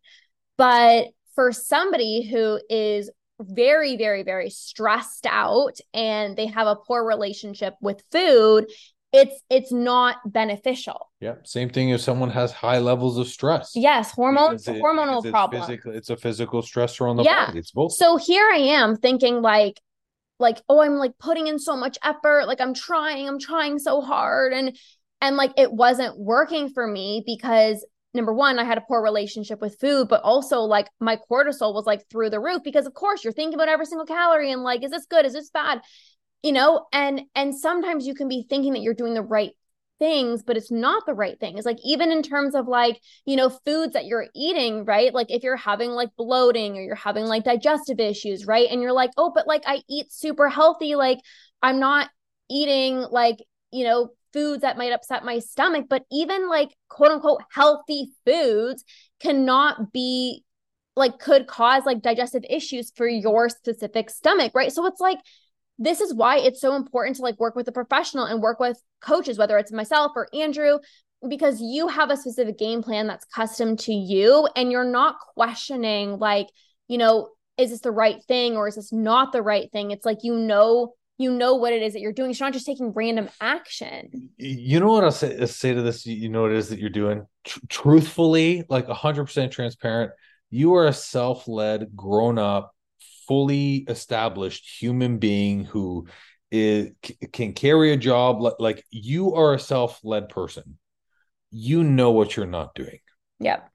But 0.57 1.09
for 1.35 1.53
somebody 1.53 2.29
who 2.29 2.61
is 2.71 3.11
very, 3.41 3.97
very, 3.97 4.23
very 4.23 4.51
stressed 4.51 5.27
out 5.27 5.79
and 5.93 6.37
they 6.37 6.47
have 6.47 6.67
a 6.67 6.77
poor 6.77 7.05
relationship 7.05 7.75
with 7.81 8.03
food, 8.11 8.67
it's 9.13 9.41
it's 9.49 9.73
not 9.73 10.17
beneficial. 10.27 11.11
Yeah. 11.21 11.37
Same 11.45 11.71
thing 11.71 11.91
if 11.91 12.01
someone 12.01 12.31
has 12.31 12.53
high 12.53 12.79
levels 12.79 13.19
of 13.19 13.29
stress. 13.29 13.73
Yes, 13.75 14.11
hormones 14.11 14.67
it, 14.67 14.83
hormonal 14.83 15.23
it's 15.23 15.31
problem. 15.31 15.63
Physical, 15.63 15.93
it's 15.93 16.11
a 16.11 16.17
physical 16.17 16.63
stressor 16.63 17.09
on 17.09 17.17
the 17.17 17.23
yeah. 17.23 17.47
body. 17.47 17.59
It's 17.59 17.71
both. 17.71 17.93
So 17.93 18.17
here 18.17 18.47
I 18.53 18.59
am 18.59 18.97
thinking 18.97 19.43
like 19.43 19.81
like 20.39 20.61
oh 20.69 20.81
I'm 20.81 20.97
like 20.97 21.17
putting 21.19 21.47
in 21.47 21.59
so 21.59 21.77
much 21.77 21.99
effort, 22.05 22.47
like 22.47 22.61
I'm 22.61 22.75
trying, 22.75 23.29
I'm 23.29 23.39
trying 23.39 23.79
so 23.79 24.01
hard 24.01 24.53
and 24.53 24.77
and 25.21 25.37
like 25.37 25.53
it 25.57 25.73
wasn't 25.73 26.19
working 26.19 26.69
for 26.69 26.87
me 26.87 27.23
because 27.25 27.85
number 28.17 28.33
one, 28.33 28.59
I 28.59 28.65
had 28.65 28.79
a 28.79 28.83
poor 28.83 29.03
relationship 29.03 29.61
with 29.61 29.79
food, 29.81 30.09
but 30.09 30.23
also 30.23 30.61
like 30.61 30.89
my 30.99 31.19
cortisol 31.31 31.75
was 31.75 31.85
like 31.87 32.09
through 32.11 32.31
the 32.31 32.41
roof 32.41 32.63
because 32.65 32.87
of 32.87 32.95
course 32.95 33.23
you're 33.23 33.33
thinking 33.33 33.55
about 33.55 33.69
every 33.69 33.87
single 33.87 34.07
calorie 34.07 34.51
and 34.51 34.63
like, 34.63 34.83
is 34.83 34.91
this 34.91 35.07
good? 35.07 35.25
Is 35.25 35.35
this 35.35 35.51
bad? 35.51 35.81
You 36.43 36.53
know 36.53 36.87
and 36.93 37.23
and 37.35 37.55
sometimes 37.55 38.07
you 38.07 38.15
can 38.15 38.29
be 38.29 38.47
thinking 38.49 38.73
that 38.73 38.83
you're 38.83 38.95
doing 38.95 39.15
the 39.15 39.23
right 39.23 39.53
things 39.99 40.43
but 40.43 40.57
it's 40.57 40.71
not 40.71 41.07
the 41.07 41.15
right 41.15 41.39
thing. 41.41 41.57
It's 41.57 41.67
like 41.67 41.79
even 41.85 42.13
in 42.13 42.23
terms 42.23 42.55
of 42.55 42.69
like 42.69 43.01
you 43.25 43.37
know 43.37 43.49
foods 43.49 43.95
that 43.95 44.07
you're 44.07 44.27
eating 44.35 44.85
right? 44.85 45.13
Like 45.13 45.31
if 45.31 45.43
you're 45.43 45.57
having 45.57 45.91
like 45.91 46.11
bloating 46.17 46.77
or 46.77 46.83
you're 46.83 46.95
having 46.95 47.27
like 47.27 47.45
digestive 47.45 48.01
issues 48.01 48.47
right? 48.47 48.69
And 48.71 48.83
you're 48.83 48.93
like 48.93 49.11
oh 49.17 49.33
but 49.35 49.47
like 49.47 49.63
i 49.67 49.81
eat 49.89 50.13
super 50.13 50.49
healthy. 50.49 50.95
Like 50.95 51.19
i'm 51.63 51.81
not 51.81 52.11
eating 52.51 52.99
like 53.11 53.39
you 53.73 53.85
know 53.85 54.11
foods 54.33 54.63
that 54.63 54.77
might 54.77 54.93
upset 54.93 55.25
my 55.25 55.39
stomach. 55.39 55.87
But 55.89 56.05
even 56.13 56.49
like 56.49 56.71
quote 56.89 57.11
unquote 57.11 57.43
healthy 57.51 58.13
foods 58.27 58.85
cannot 59.21 59.93
be 59.93 60.45
like 60.95 61.19
could 61.19 61.47
cause 61.47 61.85
like 61.85 62.03
digestive 62.03 62.45
issues 62.49 62.91
for 62.95 63.07
your 63.09 63.49
specific 63.49 64.11
stomach 64.11 64.53
right? 64.55 64.73
So 64.73 64.85
it's 64.87 65.01
like 65.01 65.19
this 65.79 66.01
is 66.01 66.15
why 66.15 66.39
it's 66.39 66.61
so 66.61 66.75
important 66.75 67.17
to 67.17 67.23
like 67.23 67.39
work 67.39 67.55
with 67.55 67.69
a 67.69 67.73
professional 67.73 68.25
and 68.25 68.41
work 68.41 68.59
with 68.61 68.81
coaches 69.01 69.39
whether 69.39 69.59
it's 69.59 69.73
myself 69.73 70.13
or 70.17 70.29
andrew 70.35 70.79
because 71.29 71.61
you 71.61 71.89
have 71.89 72.11
a 72.11 72.17
specific 72.17 72.59
game 72.59 72.83
plan 72.83 73.07
that's 73.07 73.25
custom 73.27 73.77
to 73.77 73.93
you 73.93 74.49
and 74.57 74.71
you're 74.71 74.85
not 74.85 75.17
questioning 75.35 76.19
like 76.19 76.47
you 76.89 76.99
know 76.99 77.29
is 77.59 77.71
this 77.71 77.81
the 77.81 77.91
right 77.91 78.23
thing 78.25 78.57
or 78.57 78.69
is 78.69 78.77
this 78.77 78.93
not 78.93 79.33
the 79.33 79.43
right 79.43 79.71
thing? 79.73 79.91
It's 79.91 80.05
like 80.05 80.19
you 80.23 80.35
know 80.35 80.95
you 81.19 81.33
know 81.33 81.55
what 81.55 81.73
it 81.73 81.83
is 81.83 81.95
that 81.95 82.01
you're 82.01 82.13
doing. 82.13 82.31
You're 82.31 82.47
not 82.47 82.53
just 82.53 82.67
taking 82.67 82.93
random 82.93 83.31
action. 83.41 84.31
You 84.37 84.81
know 84.81 84.93
what 84.93 85.05
i'll 85.05 85.11
say, 85.11 85.39
I'll 85.41 85.47
say 85.47 85.73
to 85.73 85.83
this 85.83 86.05
you 86.05 86.29
know 86.29 86.43
what 86.43 86.53
it 86.53 86.59
is 86.59 86.69
that 86.69 86.79
you're 86.79 86.91
doing? 86.91 87.27
Tr- 87.45 87.61
truthfully 87.69 88.65
like 88.69 88.87
100% 88.87 89.51
transparent 89.51 90.13
you 90.49 90.75
are 90.75 90.87
a 90.87 90.93
self-led 90.93 91.97
grown-up 91.97 92.73
fully 93.27 93.77
established 93.89 94.81
human 94.81 95.19
being 95.19 95.65
who 95.65 96.07
is 96.51 96.91
can 97.33 97.53
carry 97.53 97.93
a 97.93 97.97
job 97.97 98.41
like, 98.59 98.85
you 98.91 99.35
are 99.35 99.55
a 99.55 99.59
self-led 99.59 100.29
person. 100.29 100.79
You 101.51 101.85
know 101.85 102.13
what 102.13 102.37
you're 102.37 102.47
not 102.47 102.75
doing. 102.75 103.01
Yep 103.41 103.71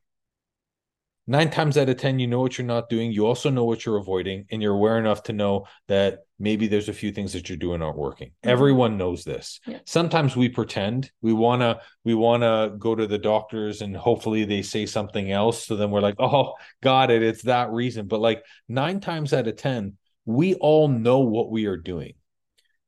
nine 1.27 1.49
times 1.49 1.77
out 1.77 1.89
of 1.89 1.97
ten 1.97 2.19
you 2.19 2.27
know 2.27 2.39
what 2.41 2.57
you're 2.57 2.67
not 2.67 2.89
doing. 2.89 3.11
You 3.11 3.25
also 3.25 3.49
know 3.49 3.65
what 3.65 3.85
you're 3.85 3.97
avoiding 3.97 4.45
and 4.51 4.61
you're 4.61 4.73
aware 4.73 4.97
enough 4.97 5.23
to 5.23 5.33
know 5.33 5.65
that 5.87 6.19
maybe 6.39 6.67
there's 6.67 6.89
a 6.89 6.93
few 6.93 7.11
things 7.11 7.33
that 7.33 7.49
you're 7.49 7.57
doing 7.57 7.81
aren't 7.81 7.97
working. 7.97 8.29
Mm-hmm. 8.29 8.49
everyone 8.49 8.97
knows 8.97 9.23
this. 9.23 9.59
Yeah. 9.65 9.79
sometimes 9.85 10.35
we 10.35 10.49
pretend. 10.49 11.11
We 11.21 11.33
want 11.33 11.61
to 11.61 11.79
we 12.03 12.13
want 12.13 12.43
to 12.43 12.75
go 12.77 12.95
to 12.95 13.07
the 13.07 13.17
doctors 13.17 13.81
and 13.81 13.95
hopefully 13.95 14.45
they 14.45 14.61
say 14.61 14.85
something 14.85 15.31
else. 15.31 15.65
So 15.65 15.75
then 15.75 15.91
we're 15.91 16.01
like 16.01 16.15
oh 16.19 16.53
got 16.81 17.11
it. 17.11 17.23
It's 17.23 17.43
that 17.43 17.71
reason. 17.71 18.07
But 18.07 18.21
like 18.21 18.43
nine 18.67 18.99
times 18.99 19.33
out 19.33 19.47
of 19.47 19.55
ten 19.55 19.97
we 20.25 20.55
all 20.55 20.87
know 20.87 21.19
what 21.19 21.51
we 21.51 21.65
are 21.65 21.77
doing. 21.77 22.13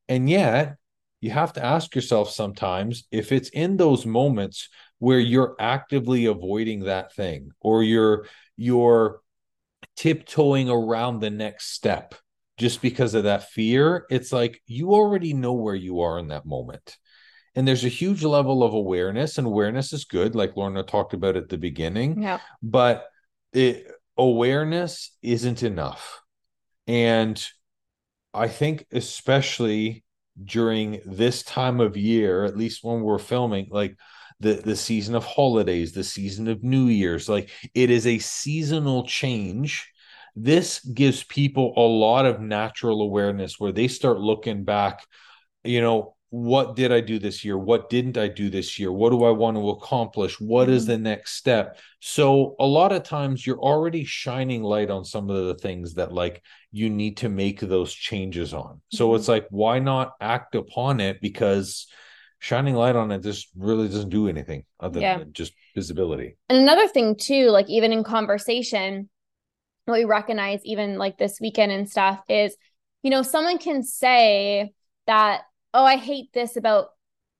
And 0.08 0.28
yet 0.28 0.76
you 1.24 1.30
have 1.30 1.54
to 1.54 1.64
ask 1.64 1.94
yourself 1.94 2.30
sometimes 2.30 3.04
if 3.10 3.32
it's 3.32 3.48
in 3.48 3.76
those 3.78 4.04
moments 4.04 4.68
where 4.98 5.18
you're 5.18 5.56
actively 5.58 6.26
avoiding 6.26 6.80
that 6.80 7.14
thing 7.14 7.50
or 7.60 7.82
you're 7.82 8.26
you're 8.56 9.20
tiptoeing 9.96 10.68
around 10.68 11.20
the 11.20 11.30
next 11.30 11.72
step 11.72 12.14
just 12.58 12.82
because 12.82 13.14
of 13.14 13.24
that 13.24 13.48
fear 13.48 14.06
it's 14.10 14.32
like 14.32 14.60
you 14.66 14.92
already 14.92 15.32
know 15.32 15.54
where 15.54 15.74
you 15.74 16.00
are 16.00 16.18
in 16.18 16.28
that 16.28 16.44
moment 16.44 16.96
and 17.54 17.66
there's 17.66 17.84
a 17.84 17.88
huge 18.02 18.22
level 18.22 18.62
of 18.62 18.74
awareness 18.74 19.38
and 19.38 19.46
awareness 19.46 19.92
is 19.92 20.04
good 20.04 20.34
like 20.34 20.56
lorna 20.56 20.82
talked 20.82 21.14
about 21.14 21.36
at 21.36 21.48
the 21.48 21.58
beginning 21.58 22.22
Yeah. 22.22 22.38
but 22.62 23.06
it, 23.52 23.86
awareness 24.18 25.16
isn't 25.22 25.62
enough 25.62 26.20
and 26.86 27.42
i 28.34 28.48
think 28.48 28.84
especially 28.92 30.04
during 30.42 31.00
this 31.04 31.42
time 31.42 31.80
of 31.80 31.96
year 31.96 32.44
at 32.44 32.56
least 32.56 32.82
when 32.82 33.02
we're 33.02 33.18
filming 33.18 33.68
like 33.70 33.96
the 34.40 34.54
the 34.54 34.76
season 34.76 35.14
of 35.14 35.24
holidays 35.24 35.92
the 35.92 36.02
season 36.02 36.48
of 36.48 36.64
new 36.64 36.86
year's 36.86 37.28
like 37.28 37.50
it 37.74 37.90
is 37.90 38.06
a 38.06 38.18
seasonal 38.18 39.06
change. 39.06 39.90
This 40.36 40.80
gives 40.80 41.22
people 41.22 41.74
a 41.76 41.80
lot 41.80 42.26
of 42.26 42.40
natural 42.40 43.02
awareness 43.02 43.60
where 43.60 43.70
they 43.70 43.86
start 43.86 44.18
looking 44.18 44.64
back 44.64 45.04
you 45.62 45.80
know 45.80 46.16
what 46.30 46.74
did 46.74 46.90
I 46.90 47.00
do 47.00 47.18
this 47.18 47.44
year? 47.44 47.56
What 47.56 47.90
didn't 47.90 48.18
I 48.18 48.26
do 48.28 48.50
this 48.50 48.78
year? 48.78 48.90
What 48.90 49.10
do 49.10 49.24
I 49.24 49.30
want 49.30 49.56
to 49.56 49.70
accomplish? 49.70 50.40
What 50.40 50.68
is 50.68 50.84
Mhm. 50.84 50.86
the 50.86 50.98
next 50.98 51.34
step? 51.34 51.78
So 52.00 52.56
a 52.58 52.66
lot 52.66 52.92
of 52.92 53.04
times 53.04 53.46
you're 53.46 53.60
already 53.60 54.04
shining 54.04 54.62
light 54.62 54.90
on 54.90 55.04
some 55.04 55.30
of 55.30 55.46
the 55.46 55.54
things 55.54 55.94
that 55.94 56.12
like 56.12 56.42
you 56.72 56.90
need 56.90 57.18
to 57.18 57.28
make 57.28 57.60
those 57.60 57.92
changes 57.92 58.52
on. 58.52 58.80
So 58.88 59.10
Mhm. 59.10 59.16
it's 59.16 59.28
like 59.28 59.46
why 59.50 59.78
not 59.78 60.14
act 60.20 60.54
upon 60.56 61.00
it 61.00 61.20
because 61.20 61.86
shining 62.40 62.74
light 62.74 62.96
on 62.96 63.12
it 63.12 63.22
just 63.22 63.48
really 63.56 63.86
doesn't 63.86 64.10
do 64.10 64.28
anything 64.28 64.64
other 64.80 65.00
Yeah. 65.00 65.18
than 65.18 65.32
just 65.32 65.52
visibility. 65.74 66.36
And 66.48 66.58
another 66.58 66.88
thing 66.88 67.16
too, 67.16 67.50
like 67.50 67.70
even 67.70 67.92
in 67.92 68.02
conversation, 68.02 69.08
what 69.86 69.98
we 69.98 70.04
recognize 70.04 70.60
even 70.64 70.98
like 70.98 71.16
this 71.16 71.40
weekend 71.40 71.70
and 71.70 71.88
stuff 71.88 72.20
is, 72.28 72.56
you 73.02 73.10
know, 73.10 73.22
someone 73.22 73.58
can 73.58 73.82
say 73.82 74.72
that, 75.06 75.42
oh, 75.74 75.84
I 75.84 75.96
hate 75.96 76.32
this 76.32 76.56
about 76.56 76.88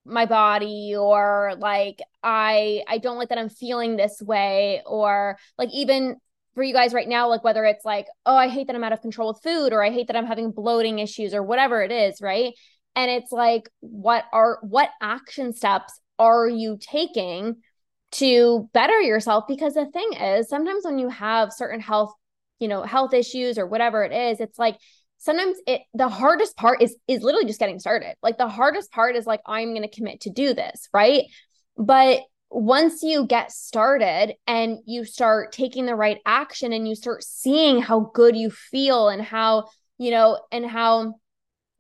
my 0.04 0.26
body 0.26 0.94
or 0.98 1.54
like 1.58 2.02
I 2.22 2.82
I 2.86 2.98
don't 2.98 3.16
like 3.16 3.30
that 3.30 3.38
I'm 3.38 3.48
feeling 3.48 3.96
this 3.96 4.20
way 4.20 4.82
or 4.84 5.38
like 5.56 5.70
even 5.72 6.16
for 6.54 6.62
you 6.62 6.74
guys 6.74 6.92
right 6.92 7.08
now 7.08 7.28
like 7.28 7.42
whether 7.42 7.64
it's 7.64 7.86
like 7.86 8.06
oh 8.26 8.36
I 8.36 8.48
hate 8.48 8.66
that 8.66 8.76
I'm 8.76 8.84
out 8.84 8.92
of 8.92 9.00
control 9.00 9.28
with 9.28 9.42
food 9.42 9.72
or 9.72 9.82
I 9.82 9.90
hate 9.90 10.08
that 10.08 10.16
I'm 10.16 10.26
having 10.26 10.50
bloating 10.50 10.98
issues 10.98 11.32
or 11.32 11.42
whatever 11.42 11.82
it 11.82 11.90
is, 11.90 12.20
right? 12.20 12.52
And 12.94 13.10
it's 13.10 13.32
like 13.32 13.70
what 13.80 14.24
are 14.30 14.58
what 14.62 14.90
action 15.00 15.54
steps 15.54 15.98
are 16.18 16.46
you 16.48 16.78
taking 16.78 17.56
to 18.12 18.68
better 18.74 19.00
yourself 19.00 19.44
because 19.48 19.74
the 19.74 19.86
thing 19.86 20.12
is 20.12 20.48
sometimes 20.48 20.84
when 20.84 20.98
you 20.98 21.08
have 21.08 21.52
certain 21.52 21.80
health 21.80 22.12
you 22.60 22.68
know 22.68 22.82
health 22.82 23.12
issues 23.12 23.58
or 23.58 23.66
whatever 23.66 24.04
it 24.04 24.12
is 24.12 24.38
it's 24.38 24.56
like 24.56 24.76
sometimes 25.24 25.56
it 25.66 25.82
the 25.94 26.08
hardest 26.08 26.56
part 26.56 26.82
is 26.82 26.96
is 27.08 27.22
literally 27.22 27.46
just 27.46 27.58
getting 27.58 27.78
started. 27.80 28.14
Like 28.22 28.38
the 28.38 28.48
hardest 28.48 28.92
part 28.92 29.16
is 29.16 29.26
like 29.26 29.40
i'm 29.46 29.70
going 29.70 29.82
to 29.82 29.88
commit 29.88 30.20
to 30.22 30.30
do 30.30 30.54
this 30.54 30.88
right? 30.92 31.24
But 31.76 32.20
once 32.50 33.02
you 33.02 33.26
get 33.26 33.50
started 33.50 34.34
and 34.46 34.78
you 34.86 35.04
start 35.04 35.50
taking 35.50 35.86
the 35.86 35.96
right 35.96 36.18
action 36.24 36.72
and 36.72 36.86
you 36.86 36.94
start 36.94 37.24
seeing 37.24 37.80
how 37.80 38.12
good 38.14 38.36
you 38.36 38.50
feel 38.50 39.08
and 39.08 39.22
how 39.22 39.64
you 39.98 40.10
know 40.10 40.38
and 40.52 40.64
how 40.64 41.14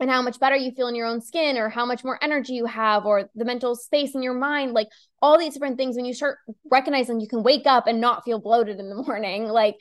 and 0.00 0.10
how 0.10 0.20
much 0.20 0.40
better 0.40 0.56
you 0.56 0.72
feel 0.72 0.88
in 0.88 0.96
your 0.96 1.06
own 1.06 1.20
skin 1.20 1.56
or 1.56 1.68
how 1.68 1.86
much 1.86 2.02
more 2.02 2.18
energy 2.22 2.54
you 2.54 2.66
have 2.66 3.06
or 3.06 3.30
the 3.36 3.44
mental 3.44 3.76
space 3.76 4.14
in 4.14 4.22
your 4.22 4.34
mind 4.34 4.72
like 4.72 4.88
all 5.22 5.38
these 5.38 5.54
different 5.54 5.76
things 5.76 5.94
when 5.94 6.04
you 6.04 6.14
start 6.14 6.38
recognizing 6.70 7.20
you 7.20 7.28
can 7.28 7.44
wake 7.44 7.66
up 7.66 7.86
and 7.86 8.00
not 8.00 8.24
feel 8.24 8.40
bloated 8.40 8.80
in 8.80 8.88
the 8.88 8.94
morning 9.06 9.44
like 9.44 9.76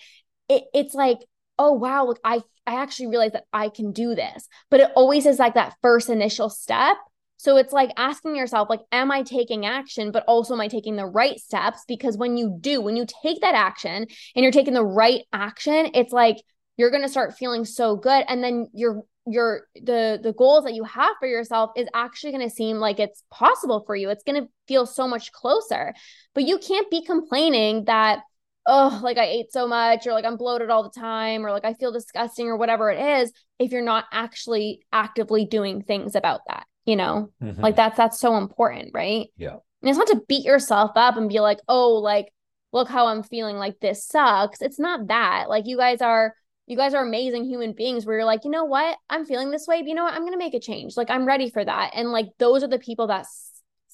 it, 0.48 0.64
it's 0.76 0.94
like 0.94 1.20
oh 1.58 1.72
wow 1.72 2.06
look 2.06 2.20
i 2.24 2.42
i 2.66 2.76
actually 2.82 3.08
realize 3.08 3.32
that 3.32 3.46
i 3.54 3.70
can 3.70 3.92
do 3.92 4.16
this 4.16 4.48
but 4.70 4.80
it 4.80 4.92
always 4.96 5.26
is 5.26 5.40
like 5.40 5.54
that 5.56 5.76
first 5.82 6.10
initial 6.10 6.50
step. 6.50 6.98
So 7.38 7.58
it's 7.58 7.74
like 7.74 7.92
asking 7.98 8.36
yourself 8.36 8.70
like 8.70 8.80
am 8.92 9.12
i 9.12 9.22
taking 9.24 9.66
action 9.66 10.12
but 10.12 10.24
also 10.28 10.54
am 10.54 10.62
i 10.62 10.68
taking 10.68 10.96
the 10.96 11.06
right 11.06 11.40
steps? 11.40 11.84
Because 11.88 12.18
when 12.18 12.38
you 12.38 12.58
do 12.60 12.82
when 12.82 12.96
you 12.96 13.06
take 13.24 13.42
that 13.42 13.56
action 13.56 14.08
and 14.36 14.44
you're 14.44 14.52
taking 14.52 14.74
the 14.74 14.86
right 14.86 15.24
action 15.34 15.90
it's 15.94 16.14
like 16.14 16.38
you're 16.78 16.90
going 16.90 17.04
to 17.04 17.10
start 17.10 17.38
feeling 17.38 17.66
so 17.66 17.96
good. 17.96 18.26
And 18.28 18.44
then 18.44 18.70
you're 18.74 19.04
your 19.26 19.68
the 19.76 20.20
the 20.22 20.34
goals 20.34 20.66
that 20.66 20.74
you 20.74 20.84
have 20.84 21.16
for 21.20 21.28
yourself 21.28 21.72
is 21.78 21.88
actually 21.94 22.34
going 22.34 22.50
to 22.50 22.54
seem 22.54 22.78
like 22.78 23.00
it's 23.00 23.24
possible 23.32 23.84
for 23.86 23.96
you. 23.96 24.10
It's 24.10 24.24
going 24.24 24.42
to 24.42 24.50
feel 24.68 24.86
so 24.86 25.08
much 25.08 25.32
closer. 25.32 25.94
But 26.34 26.44
you 26.44 26.58
can't 26.58 26.90
be 26.92 27.06
complaining 27.06 27.86
that 27.86 28.20
oh 28.66 29.00
like 29.04 29.18
i 29.18 29.26
ate 29.26 29.52
so 29.52 29.68
much 29.68 30.08
or 30.08 30.14
like 30.14 30.26
i'm 30.26 30.38
bloated 30.38 30.70
all 30.70 30.84
the 30.84 31.00
time 31.00 31.46
or 31.46 31.52
like 31.52 31.66
i 31.66 31.74
feel 31.74 31.92
disgusting 31.92 32.48
or 32.48 32.56
whatever 32.58 32.90
it 32.90 33.22
is 33.22 33.32
if 33.60 33.72
you're 33.72 33.82
not 33.82 34.06
actually 34.12 34.80
actively 34.92 35.46
doing 35.46 35.82
things 35.82 36.16
about 36.16 36.42
that 36.48 36.66
you 36.86 36.96
know 36.96 37.30
Mhm. 37.42 37.60
like 37.62 37.76
that's 37.76 37.98
that's 37.98 38.20
so 38.20 38.38
important 38.38 38.92
right 38.94 39.28
Yeah. 39.38 39.58
and 39.82 39.90
it's 39.90 39.98
not 39.98 40.08
to 40.08 40.22
beat 40.28 40.46
yourself 40.46 40.92
up 40.96 41.18
and 41.18 41.30
be 41.30 41.40
like 41.40 41.60
oh 41.68 41.96
like 41.96 42.32
look 42.72 42.88
how 42.90 43.08
i'm 43.08 43.24
feeling 43.24 43.58
like 43.58 43.80
this 43.80 44.06
sucks 44.06 44.62
it's 44.62 44.80
not 44.80 45.08
that 45.08 45.50
like 45.50 45.68
you 45.68 45.78
guys 45.78 46.02
are 46.02 46.34
you 46.66 46.78
guys 46.78 46.94
are 46.94 47.06
amazing 47.06 47.44
human 47.44 47.74
beings 47.74 48.06
where 48.06 48.16
you're 48.16 48.26
like, 48.26 48.46
you 48.46 48.50
know 48.50 48.64
what? 48.64 48.98
I'm 49.10 49.26
feeling 49.26 49.52
this 49.52 49.68
way, 49.68 49.82
but 49.82 49.90
you 49.90 49.96
know 49.96 50.06
what? 50.06 50.14
I'm 50.14 50.22
going 50.22 50.32
to 50.32 50.38
make 50.38 50.54
a 50.54 50.62
change. 50.62 50.96
Like, 50.96 51.10
I'm 51.10 51.26
ready 51.26 51.50
for 51.50 51.64
that. 51.64 51.92
And 51.94 52.14
like, 52.14 52.28
those 52.40 52.64
are 52.64 52.70
the 52.70 52.80
people 52.80 53.08
that, 53.08 53.26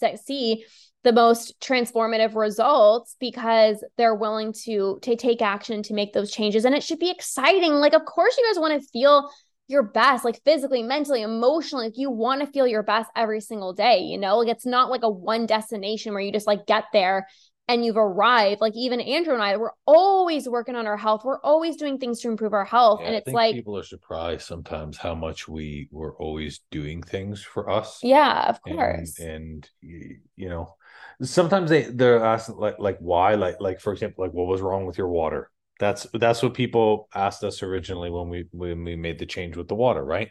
that 0.02 0.20
see 0.20 0.66
the 1.04 1.14
most 1.14 1.60
transformative 1.62 2.36
results 2.36 3.16
because 3.20 3.84
they're 3.98 4.16
willing 4.16 4.54
to, 4.66 5.00
to 5.02 5.16
take 5.16 5.42
action 5.42 5.82
to 5.84 5.94
make 5.94 6.14
those 6.14 6.32
changes. 6.32 6.66
And 6.66 6.76
it 6.76 6.84
should 6.84 7.00
be 7.00 7.10
exciting. 7.10 7.74
Like, 7.74 7.94
of 7.94 8.06
course, 8.06 8.38
you 8.38 8.46
guys 8.50 8.60
want 8.60 8.82
to 8.82 8.88
feel 8.90 9.30
your 9.68 9.84
best, 9.84 10.26
like 10.26 10.42
physically, 10.44 10.84
mentally, 10.84 11.22
emotionally. 11.22 11.86
Like, 11.86 11.98
you 11.98 12.12
want 12.12 12.42
to 12.42 12.48
feel 12.48 12.68
your 12.68 12.84
best 12.84 13.10
every 13.16 13.40
single 13.40 13.72
day, 13.72 14.00
you 14.00 14.18
know? 14.18 14.40
Like, 14.40 14.50
it's 14.50 14.66
not 14.66 14.90
like 14.90 15.04
a 15.04 15.10
one 15.10 15.46
destination 15.46 16.14
where 16.14 16.22
you 16.22 16.34
just 16.34 16.48
like 16.48 16.66
get 16.66 16.86
there 16.92 17.28
and 17.70 17.86
you've 17.86 17.98
arrived. 17.98 18.60
Like 18.62 18.74
even 18.76 19.00
Andrew 19.00 19.36
and 19.36 19.44
I, 19.44 19.56
we're 19.56 19.72
always 19.86 20.50
working 20.50 20.76
on 20.76 20.88
our 20.88 20.98
health. 20.98 21.22
We're 21.24 21.40
always 21.42 21.78
doing 21.78 22.00
things 22.00 22.20
to 22.22 22.28
improve 22.28 22.52
our 22.52 22.66
health. 22.66 23.00
Yeah, 23.02 23.08
and 23.08 23.16
it's 23.16 23.26
think 23.26 23.36
like, 23.36 23.56
people 23.56 23.78
are 23.78 23.84
surprised 23.84 24.42
sometimes 24.42 24.98
how 24.98 25.14
much 25.14 25.48
we 25.48 25.88
were 25.92 26.16
always 26.16 26.62
doing 26.72 27.04
things 27.04 27.44
for 27.44 27.70
us. 27.70 28.00
yeah, 28.02 28.50
of 28.50 28.62
course. 28.64 29.20
and 29.20 29.70
y- 29.84 30.18
you 30.36 30.50
know 30.50 30.76
sometimes 31.22 31.70
they 31.70 31.84
they're 31.84 32.24
asked 32.24 32.50
like 32.50 32.80
like 32.80 32.98
why? 33.00 33.36
Like 33.36 33.58
like 33.60 33.80
for 33.80 33.94
example 33.94 34.24
like 34.26 34.34
what 34.34 34.48
was 34.48 34.62
wrong 34.62 34.86
with 34.86 34.98
your 34.98 35.10
water? 35.10 35.52
That's 35.80 36.08
that's 36.14 36.42
what 36.44 36.54
people 36.54 37.08
asked 37.14 37.44
us 37.44 37.64
originally 37.64 38.10
when 38.10 38.30
we 38.30 38.46
when 38.52 38.84
we 38.84 38.96
made 38.96 39.20
the 39.20 39.26
change 39.26 39.56
with 39.56 39.68
the 39.68 39.76
water 39.76 40.04
right? 40.04 40.30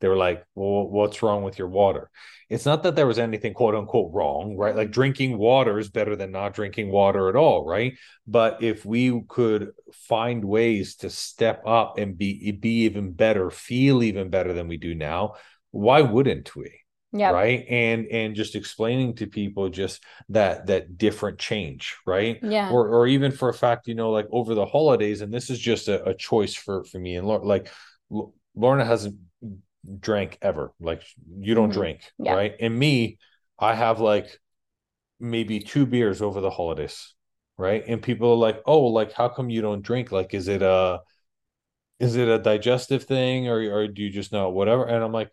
They 0.00 0.08
were 0.08 0.16
like 0.16 0.44
well 0.54 0.88
what's 0.88 1.22
wrong 1.22 1.42
with 1.42 1.58
your 1.58 1.68
water? 1.68 2.10
It's 2.48 2.64
not 2.64 2.82
that 2.84 2.96
there 2.96 3.06
was 3.06 3.18
anything 3.18 3.54
quote 3.54 3.74
unquote 3.74 4.12
wrong 4.12 4.56
right? 4.56 4.74
Like 4.76 4.90
drinking 4.90 5.38
water 5.38 5.78
is 5.78 5.88
better 5.90 6.16
than 6.16 6.30
not 6.32 6.54
drinking 6.54 6.90
water 6.90 7.28
at 7.28 7.36
all 7.36 7.64
right? 7.66 7.94
But 8.26 8.62
if 8.62 8.84
we 8.84 9.22
could 9.28 9.72
find 9.92 10.44
ways 10.44 10.96
to 10.96 11.10
step 11.10 11.62
up 11.66 11.98
and 11.98 12.16
be 12.16 12.52
be 12.52 12.84
even 12.84 13.12
better 13.12 13.50
feel 13.50 14.02
even 14.02 14.30
better 14.30 14.52
than 14.52 14.68
we 14.68 14.76
do 14.76 14.94
now 14.94 15.34
why 15.70 16.00
wouldn't 16.00 16.56
we 16.56 16.80
yeah. 17.12 17.30
right 17.30 17.64
and 17.68 18.06
and 18.08 18.34
just 18.36 18.54
explaining 18.54 19.14
to 19.14 19.26
people 19.26 19.68
just 19.68 20.02
that 20.28 20.66
that 20.66 20.98
different 20.98 21.38
change 21.38 21.96
right 22.06 22.38
Yeah. 22.42 22.70
or 22.70 22.88
or 22.88 23.06
even 23.06 23.32
for 23.32 23.48
a 23.48 23.54
fact 23.54 23.88
you 23.88 23.94
know 23.94 24.10
like 24.10 24.26
over 24.30 24.54
the 24.54 24.66
holidays 24.66 25.20
and 25.20 25.32
this 25.32 25.48
is 25.50 25.58
just 25.58 25.88
a, 25.88 26.04
a 26.04 26.14
choice 26.14 26.54
for 26.54 26.84
for 26.84 26.98
me 26.98 27.16
and 27.16 27.26
Lor- 27.26 27.44
like 27.44 27.70
L- 28.12 28.34
lorna 28.54 28.84
hasn't 28.84 29.16
drank 30.00 30.38
ever 30.42 30.72
like 30.80 31.02
you 31.38 31.54
don't 31.54 31.70
Mhm. 31.70 31.74
drink 31.74 32.12
Yeah. 32.18 32.34
right 32.34 32.54
and 32.60 32.76
me 32.78 33.18
i 33.58 33.74
have 33.74 34.00
like 34.00 34.38
maybe 35.20 35.60
two 35.60 35.86
beers 35.86 36.20
over 36.20 36.40
the 36.40 36.50
holidays 36.50 37.14
right 37.56 37.82
and 37.86 38.02
people 38.02 38.32
are 38.32 38.36
like 38.36 38.60
oh 38.66 38.84
like 38.86 39.12
how 39.12 39.28
come 39.28 39.50
you 39.50 39.62
don't 39.62 39.82
drink 39.82 40.12
like 40.12 40.34
is 40.34 40.46
it 40.48 40.62
a 40.62 41.00
is 41.98 42.16
it 42.16 42.28
a 42.28 42.38
digestive 42.38 43.04
thing 43.04 43.48
or 43.48 43.58
or 43.74 43.88
do 43.88 44.02
you 44.02 44.10
just 44.10 44.30
know 44.32 44.50
whatever 44.50 44.84
and 44.84 45.02
i'm 45.02 45.12
like 45.12 45.30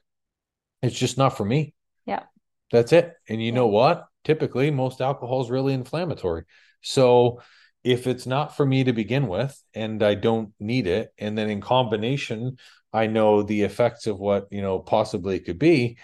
it's 0.85 0.97
just 0.97 1.17
not 1.17 1.35
for 1.37 1.45
me 1.45 1.73
Yeah. 2.05 2.23
that's 2.71 2.93
it. 2.93 3.13
And 3.29 3.41
you 3.41 3.51
Yeah. 3.51 3.55
know 3.55 3.67
what? 3.67 4.05
Typically, 4.23 4.71
most 4.71 5.01
alcohol 5.01 5.41
is 5.41 5.49
really 5.49 5.73
inflammatory. 5.73 6.43
So 6.81 7.41
if 7.83 8.07
it's 8.07 8.25
not 8.25 8.55
for 8.55 8.65
me 8.65 8.83
to 8.83 8.93
begin 8.93 9.27
with 9.27 9.61
and 9.73 10.01
I 10.01 10.15
don't 10.15 10.53
need 10.59 10.87
it, 10.87 11.13
and 11.17 11.37
then 11.37 11.49
in 11.49 11.61
combination, 11.61 12.57
I 12.91 13.07
know 13.07 13.43
the 13.43 13.61
effects 13.63 14.07
of 14.07 14.17
what, 14.17 14.47
you 14.51 14.61
know, 14.61 14.79
possibly 14.79 15.35
it 15.35 15.45
could 15.45 15.59
be. 15.59 15.97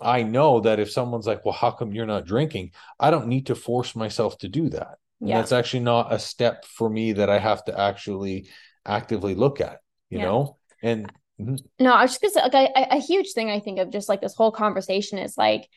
I 0.00 0.22
know 0.22 0.60
that 0.60 0.78
if 0.78 0.90
someone's 0.90 1.26
like, 1.26 1.44
well, 1.44 1.54
how 1.54 1.72
come 1.72 1.92
you're 1.92 2.06
not 2.06 2.24
drinking? 2.24 2.70
I 2.98 3.10
don't 3.10 3.26
need 3.26 3.46
to 3.46 3.54
force 3.54 3.96
myself 3.96 4.38
to 4.38 4.48
do 4.48 4.68
that. 4.70 4.98
And 5.20 5.30
Yeah. 5.30 5.38
that's 5.38 5.52
actually 5.52 5.80
not 5.80 6.12
a 6.12 6.18
step 6.18 6.64
for 6.64 6.88
me 6.88 7.12
that 7.14 7.28
I 7.28 7.38
have 7.38 7.64
to 7.64 7.78
actually 7.78 8.48
actively 8.86 9.34
look 9.34 9.60
at, 9.60 9.80
you 10.08 10.18
Yeah. 10.18 10.26
know? 10.26 10.58
And 10.82 11.10
Mm-hmm. 11.40 11.56
No, 11.84 11.92
I 11.92 12.02
was 12.02 12.18
just 12.18 12.20
gonna 12.22 12.50
say, 12.50 12.58
like, 12.58 12.70
a, 12.76 12.96
a 12.96 13.00
huge 13.00 13.32
thing 13.32 13.50
I 13.50 13.60
think 13.60 13.78
of 13.78 13.90
just 13.90 14.08
like 14.08 14.20
this 14.20 14.34
whole 14.34 14.50
conversation 14.52 15.18
is 15.18 15.38
like 15.38 15.68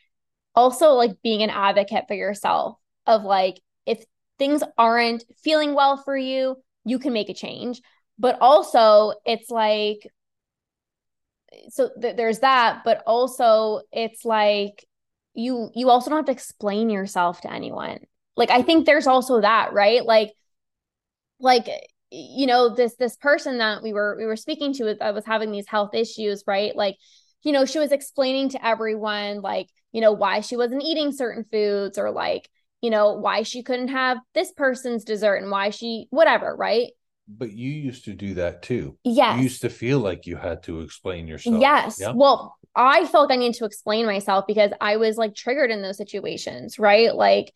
also 0.54 0.90
like 0.90 1.22
being 1.22 1.42
an 1.42 1.50
advocate 1.50 2.04
for 2.08 2.14
yourself 2.14 2.78
of 3.06 3.24
like 3.24 3.60
if 3.86 4.04
things 4.38 4.62
aren't 4.76 5.24
feeling 5.42 5.74
well 5.74 5.96
for 5.96 6.16
you, 6.16 6.56
you 6.84 6.98
can 6.98 7.12
make 7.12 7.28
a 7.28 7.34
change. 7.34 7.80
But 8.18 8.38
also, 8.40 9.14
it's 9.24 9.50
like, 9.50 10.06
so 11.68 11.90
th- 12.00 12.16
there's 12.16 12.40
that, 12.40 12.82
but 12.84 13.02
also 13.06 13.82
it's 13.92 14.24
like 14.24 14.86
you 15.34 15.70
you 15.74 15.90
also 15.90 16.10
don't 16.10 16.18
have 16.18 16.26
to 16.26 16.32
explain 16.32 16.90
yourself 16.90 17.40
to 17.42 17.52
anyone. 17.52 18.00
Like 18.36 18.50
I 18.50 18.62
think 18.62 18.86
there's 18.86 19.06
also 19.06 19.40
that, 19.40 19.72
right? 19.72 20.04
Like 20.04 20.32
like 21.38 21.68
you 22.14 22.46
know 22.46 22.74
this 22.74 22.94
this 22.96 23.16
person 23.16 23.58
that 23.58 23.82
we 23.82 23.92
were 23.92 24.16
we 24.18 24.26
were 24.26 24.36
speaking 24.36 24.74
to 24.74 24.94
that 24.94 25.14
was 25.14 25.24
having 25.24 25.50
these 25.50 25.66
health 25.66 25.94
issues, 25.94 26.44
right? 26.46 26.76
Like 26.76 26.96
you 27.42 27.52
know, 27.52 27.64
she 27.64 27.78
was 27.78 27.92
explaining 27.92 28.50
to 28.50 28.64
everyone 28.64 29.40
like, 29.40 29.68
you 29.92 30.00
know, 30.00 30.12
why 30.12 30.40
she 30.40 30.56
wasn't 30.56 30.82
eating 30.82 31.12
certain 31.12 31.44
foods 31.50 31.98
or 31.98 32.10
like, 32.10 32.48
you 32.80 32.90
know, 32.90 33.14
why 33.14 33.42
she 33.42 33.62
couldn't 33.62 33.88
have 33.88 34.18
this 34.34 34.52
person's 34.52 35.04
dessert 35.04 35.36
and 35.36 35.50
why 35.50 35.70
she 35.70 36.06
whatever, 36.10 36.54
right? 36.54 36.90
But 37.28 37.52
you 37.52 37.70
used 37.70 38.04
to 38.06 38.12
do 38.12 38.34
that 38.34 38.62
too. 38.62 38.96
Yes. 39.04 39.38
You 39.38 39.44
used 39.44 39.62
to 39.62 39.70
feel 39.70 39.98
like 40.00 40.26
you 40.26 40.36
had 40.36 40.62
to 40.64 40.80
explain 40.80 41.26
yourself. 41.26 41.60
Yes. 41.60 41.98
Yeah? 42.00 42.12
Well, 42.14 42.56
I 42.74 43.06
felt 43.06 43.30
I 43.30 43.36
need 43.36 43.54
to 43.54 43.64
explain 43.64 44.06
myself 44.06 44.46
because 44.46 44.70
I 44.80 44.96
was 44.96 45.16
like 45.16 45.34
triggered 45.34 45.70
in 45.70 45.82
those 45.82 45.96
situations, 45.96 46.78
right? 46.78 47.14
Like, 47.14 47.52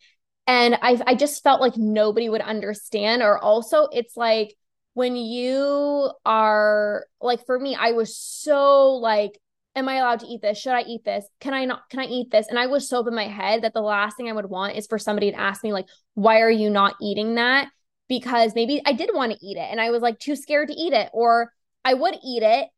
and 0.47 0.75
I 0.81 0.99
I 1.05 1.15
just 1.15 1.43
felt 1.43 1.59
like 1.61 1.77
nobody 1.77 2.29
would 2.29 2.41
understand. 2.41 3.21
Or 3.21 3.37
also, 3.37 3.89
it's 3.91 4.15
like 4.15 4.55
when 4.93 5.15
you 5.15 6.09
are 6.25 7.05
like, 7.21 7.45
for 7.45 7.59
me, 7.59 7.75
I 7.75 7.91
was 7.91 8.17
so 8.17 8.93
like, 8.93 9.39
am 9.75 9.89
I 9.89 9.95
allowed 9.95 10.21
to 10.21 10.25
eat 10.25 10.41
this? 10.41 10.57
Should 10.57 10.71
I 10.71 10.83
eat 10.83 11.03
this? 11.03 11.25
Can 11.41 11.53
I 11.53 11.65
not? 11.65 11.81
Can 11.89 11.99
I 11.99 12.05
eat 12.05 12.31
this? 12.31 12.47
And 12.47 12.57
I 12.57 12.67
was 12.67 12.89
so 12.89 13.01
up 13.01 13.07
in 13.07 13.13
my 13.13 13.27
head 13.27 13.63
that 13.63 13.73
the 13.73 13.81
last 13.81 14.15
thing 14.15 14.29
I 14.29 14.33
would 14.33 14.49
want 14.49 14.77
is 14.77 14.87
for 14.87 14.97
somebody 14.97 15.31
to 15.31 15.39
ask 15.39 15.63
me 15.63 15.73
like, 15.73 15.87
why 16.13 16.39
are 16.39 16.49
you 16.49 16.69
not 16.69 16.95
eating 17.01 17.35
that? 17.35 17.67
Because 18.07 18.55
maybe 18.55 18.81
I 18.85 18.93
did 18.93 19.11
want 19.13 19.33
to 19.33 19.45
eat 19.45 19.57
it 19.57 19.67
and 19.69 19.81
I 19.81 19.91
was 19.91 20.01
like 20.01 20.17
too 20.17 20.37
scared 20.37 20.69
to 20.69 20.73
eat 20.73 20.93
it, 20.93 21.09
or 21.13 21.51
I 21.83 21.93
would 21.93 22.15
eat 22.25 22.43
it 22.43 22.69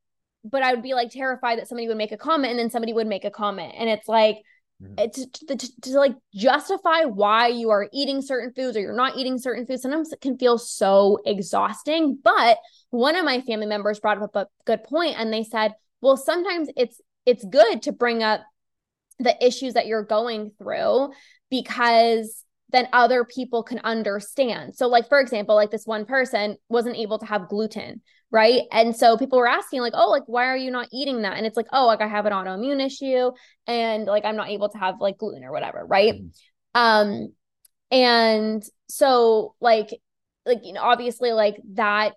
but 0.45 0.63
I 0.63 0.73
would 0.73 0.81
be 0.81 0.93
like 0.93 1.11
terrified 1.11 1.59
that 1.59 1.67
somebody 1.67 1.89
would 1.89 1.97
make 1.97 2.13
a 2.13 2.17
comment 2.17 2.51
and 2.51 2.59
then 2.59 2.69
somebody 2.69 2.93
would 2.93 3.07
make 3.07 3.25
a 3.25 3.31
comment. 3.31 3.75
And 3.77 3.89
it's 3.89 4.07
like. 4.07 4.37
Mm-hmm. 4.81 4.93
it's 4.97 5.25
to, 5.25 5.57
to, 5.57 5.81
to, 5.81 5.99
like 5.99 6.15
justify 6.33 7.03
why 7.03 7.47
you 7.47 7.69
are 7.69 7.89
eating 7.91 8.21
certain 8.21 8.53
foods 8.53 8.77
or 8.77 8.79
you're 8.79 8.95
not 8.95 9.17
eating 9.17 9.37
certain 9.37 9.65
foods. 9.65 9.81
Sometimes 9.81 10.13
it 10.13 10.21
can 10.21 10.37
feel 10.37 10.57
so 10.57 11.19
exhausting. 11.25 12.17
But 12.23 12.59
one 12.89 13.17
of 13.17 13.25
my 13.25 13.41
family 13.41 13.65
members 13.65 13.99
brought 13.99 14.21
up 14.21 14.35
a 14.37 14.47
good 14.65 14.85
point 14.85 15.15
and 15.17 15.33
they 15.33 15.43
said, 15.43 15.73
well, 15.99 16.15
sometimes 16.15 16.69
it's 16.77 17.01
it's 17.25 17.43
good 17.43 17.81
to 17.83 17.91
bring 17.91 18.23
up 18.23 18.41
the 19.19 19.35
issues 19.45 19.73
that 19.73 19.85
you're 19.85 20.03
going 20.03 20.51
through 20.57 21.09
because 21.49 22.45
then 22.71 22.87
other 22.93 23.25
people 23.25 23.63
can 23.63 23.79
understand. 23.79 24.75
So, 24.75 24.87
like, 24.87 25.09
for 25.09 25.19
example, 25.19 25.55
like 25.55 25.71
this 25.71 25.85
one 25.85 26.05
person 26.05 26.55
wasn't 26.69 26.97
able 26.97 27.19
to 27.19 27.25
have 27.25 27.49
gluten, 27.49 28.01
right? 28.31 28.63
And 28.71 28.95
so 28.95 29.17
people 29.17 29.39
were 29.39 29.47
asking, 29.47 29.81
like, 29.81 29.93
oh, 29.95 30.09
like, 30.09 30.23
why 30.27 30.45
are 30.45 30.57
you 30.57 30.71
not 30.71 30.87
eating 30.91 31.23
that? 31.23 31.37
And 31.37 31.45
it's 31.45 31.57
like, 31.57 31.67
oh, 31.73 31.87
like 31.87 32.01
I 32.01 32.07
have 32.07 32.25
an 32.25 32.33
autoimmune 32.33 32.85
issue 32.85 33.31
and 33.67 34.05
like 34.05 34.25
I'm 34.25 34.35
not 34.35 34.49
able 34.49 34.69
to 34.69 34.77
have 34.77 34.95
like 34.99 35.17
gluten 35.17 35.43
or 35.43 35.51
whatever, 35.51 35.85
right? 35.85 36.13
Mm-hmm. 36.13 36.29
Um, 36.79 37.33
and 37.91 38.63
so 38.87 39.55
like, 39.59 39.89
like, 40.45 40.59
you 40.63 40.73
know, 40.73 40.81
obviously, 40.81 41.31
like 41.31 41.57
that 41.73 42.13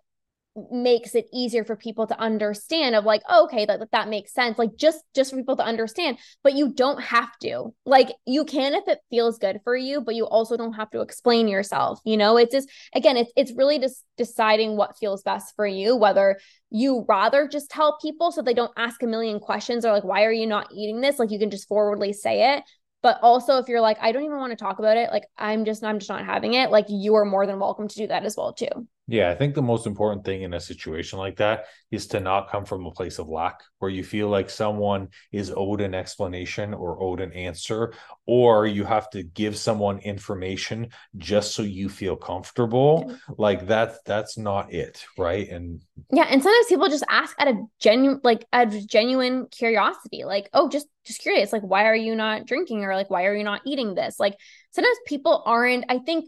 makes 0.71 1.15
it 1.15 1.27
easier 1.33 1.65
for 1.65 1.77
people 1.77 2.07
to 2.07 2.19
understand 2.19 2.95
of 2.95 3.05
like 3.05 3.23
oh, 3.29 3.45
okay 3.45 3.65
that 3.65 3.81
that 3.93 4.09
makes 4.09 4.35
sense. 4.35 4.59
Like 4.59 4.77
just 4.77 5.03
just 5.15 5.31
for 5.31 5.37
people 5.37 5.57
to 5.57 5.65
understand 5.65 6.19
but 6.43 6.55
you 6.55 6.73
don't 6.73 7.01
have 7.01 7.37
to. 7.38 7.75
Like 7.87 8.12
you 8.27 8.45
can 8.45 8.75
if 8.75 8.87
it 8.87 8.99
feels 9.11 9.38
good 9.38 9.61
for 9.65 9.75
you 9.77 10.01
but 10.01 10.15
you 10.15 10.27
also 10.27 10.57
don't 10.57 10.75
have 10.75 10.91
to 10.91 11.01
explain 11.01 11.49
yourself 11.49 12.01
you 12.05 12.17
know? 12.17 12.37
It's 12.37 12.53
just 12.53 12.71
again 12.95 13.17
it's 13.17 13.33
it's 13.37 13.53
really 13.53 13.79
just 13.79 14.05
deciding 14.19 14.77
what 14.77 14.99
feels 14.99 15.23
best 15.23 15.55
for 15.57 15.67
you 15.67 15.97
whether 15.97 16.38
you 16.71 17.05
rather 17.09 17.49
just 17.49 17.71
tell 17.71 17.99
people 18.01 18.31
so 18.31 18.43
they 18.43 18.55
don't 18.55 18.73
ask 18.77 19.03
a 19.03 19.07
million 19.07 19.41
questions 19.41 19.85
or 19.85 19.93
like 19.93 20.05
why 20.05 20.25
are 20.25 20.33
you 20.33 20.47
not 20.47 20.71
eating 20.73 21.01
this? 21.01 21.19
Like 21.19 21.31
you 21.31 21.38
can 21.38 21.51
just 21.51 21.69
forwardly 21.69 22.12
say 22.12 22.57
it. 22.57 22.65
But 23.03 23.19
also 23.21 23.59
if 23.59 23.69
you're 23.69 23.81
like 23.81 23.99
i 24.01 24.12
don't 24.12 24.23
even 24.23 24.37
want 24.37 24.53
to 24.53 24.57
talk 24.57 24.79
about 24.79 24.97
it 24.97 25.11
like 25.11 25.25
i'm 25.37 25.65
just 25.65 25.83
i'm 25.83 25.99
just 25.99 26.09
not 26.09 26.25
having 26.25 26.55
it 26.55 26.71
like 26.71 26.87
you 26.88 27.17
are 27.17 27.25
more 27.25 27.49
than 27.49 27.59
welcome 27.59 27.88
to 27.88 27.97
do 27.97 28.07
that 28.07 28.25
as 28.25 28.37
well 28.37 28.53
too 28.53 28.87
yeah, 29.12 29.29
I 29.29 29.35
think 29.35 29.55
the 29.55 29.61
most 29.61 29.87
important 29.87 30.25
thing 30.25 30.40
in 30.40 30.55
a 30.55 30.61
situation 30.61 31.18
like 31.18 31.37
that 31.37 31.66
is 31.90 32.07
to 32.09 32.20
not 32.20 32.51
come 32.51 32.64
from 32.64 32.87
a 32.87 32.90
place 32.90 33.18
of 33.18 33.29
lack 33.29 33.61
where 33.79 33.90
you 33.90 34.03
feel 34.03 34.29
like 34.29 34.48
someone 34.48 35.09
is 35.33 35.53
owed 35.55 35.83
an 35.83 35.94
explanation 35.94 36.72
or 36.72 37.03
owed 37.03 37.20
an 37.20 37.31
answer, 37.35 37.92
or 38.25 38.66
you 38.66 38.85
have 38.85 39.11
to 39.11 39.22
give 39.22 39.59
someone 39.59 39.98
information 39.98 40.88
just 41.18 41.55
so 41.55 41.62
you 41.62 41.90
feel 41.90 42.16
comfortable. 42.16 43.14
Like 43.37 43.66
that's 43.66 43.98
that's 44.07 44.38
not 44.38 44.72
it, 44.72 45.05
right? 45.18 45.46
And 45.46 45.83
yeah, 46.11 46.25
and 46.31 46.42
sometimes 46.42 46.66
people 46.68 46.88
just 46.88 47.05
ask 47.11 47.38
out 47.38 47.48
of 47.48 47.57
genuine 47.79 48.20
like 48.25 48.46
out 48.51 48.68
of 48.68 48.87
genuine 48.88 49.46
curiosity, 49.48 50.25
like, 50.25 50.48
oh, 50.55 50.70
just 50.70 50.87
just 51.05 51.20
curious, 51.20 51.53
like 51.53 51.62
why 51.62 51.85
are 51.85 51.96
you 51.96 52.14
not 52.14 52.46
drinking 52.46 52.83
or 52.83 52.94
like 52.94 53.11
why 53.11 53.27
are 53.27 53.37
you 53.37 53.44
not 53.44 53.61
eating 53.66 53.94
this? 53.94 54.18
Like 54.18 54.37
sometimes 54.70 54.96
people 55.07 55.42
aren't, 55.44 55.85
I 55.90 55.98
think 55.98 56.27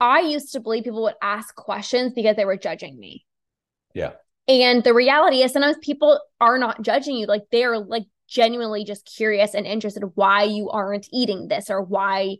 I 0.00 0.20
used 0.20 0.52
to 0.52 0.60
believe 0.60 0.84
people 0.84 1.02
would 1.02 1.14
ask 1.22 1.54
questions 1.54 2.12
because 2.14 2.36
they 2.36 2.44
were 2.44 2.56
judging 2.56 2.98
me. 2.98 3.24
Yeah. 3.94 4.12
And 4.46 4.82
the 4.82 4.94
reality 4.94 5.42
is 5.42 5.52
sometimes 5.52 5.76
people 5.78 6.20
are 6.40 6.58
not 6.58 6.82
judging 6.82 7.16
you. 7.16 7.26
Like 7.26 7.44
they 7.50 7.64
are 7.64 7.78
like 7.78 8.04
genuinely 8.28 8.84
just 8.84 9.06
curious 9.06 9.54
and 9.54 9.66
interested 9.66 10.04
why 10.14 10.44
you 10.44 10.70
aren't 10.70 11.08
eating 11.12 11.48
this 11.48 11.70
or 11.70 11.82
why 11.82 12.36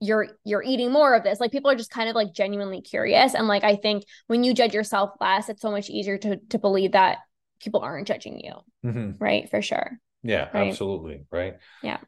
you're 0.00 0.28
you're 0.44 0.62
eating 0.62 0.92
more 0.92 1.14
of 1.14 1.24
this. 1.24 1.40
Like 1.40 1.52
people 1.52 1.70
are 1.70 1.76
just 1.76 1.90
kind 1.90 2.08
of 2.08 2.14
like 2.14 2.32
genuinely 2.32 2.82
curious. 2.82 3.34
And 3.34 3.48
like 3.48 3.64
I 3.64 3.76
think 3.76 4.04
when 4.26 4.44
you 4.44 4.54
judge 4.54 4.74
yourself 4.74 5.10
less, 5.20 5.48
it's 5.48 5.62
so 5.62 5.70
much 5.70 5.90
easier 5.90 6.18
to 6.18 6.36
to 6.50 6.58
believe 6.58 6.92
that 6.92 7.18
people 7.60 7.80
aren't 7.80 8.06
judging 8.06 8.40
you. 8.40 8.54
Mm-hmm. 8.84 9.22
Right. 9.22 9.48
For 9.50 9.62
sure. 9.62 9.98
Yeah, 10.22 10.48
right? 10.52 10.68
absolutely. 10.68 11.24
Right. 11.30 11.56
Yeah. 11.82 11.98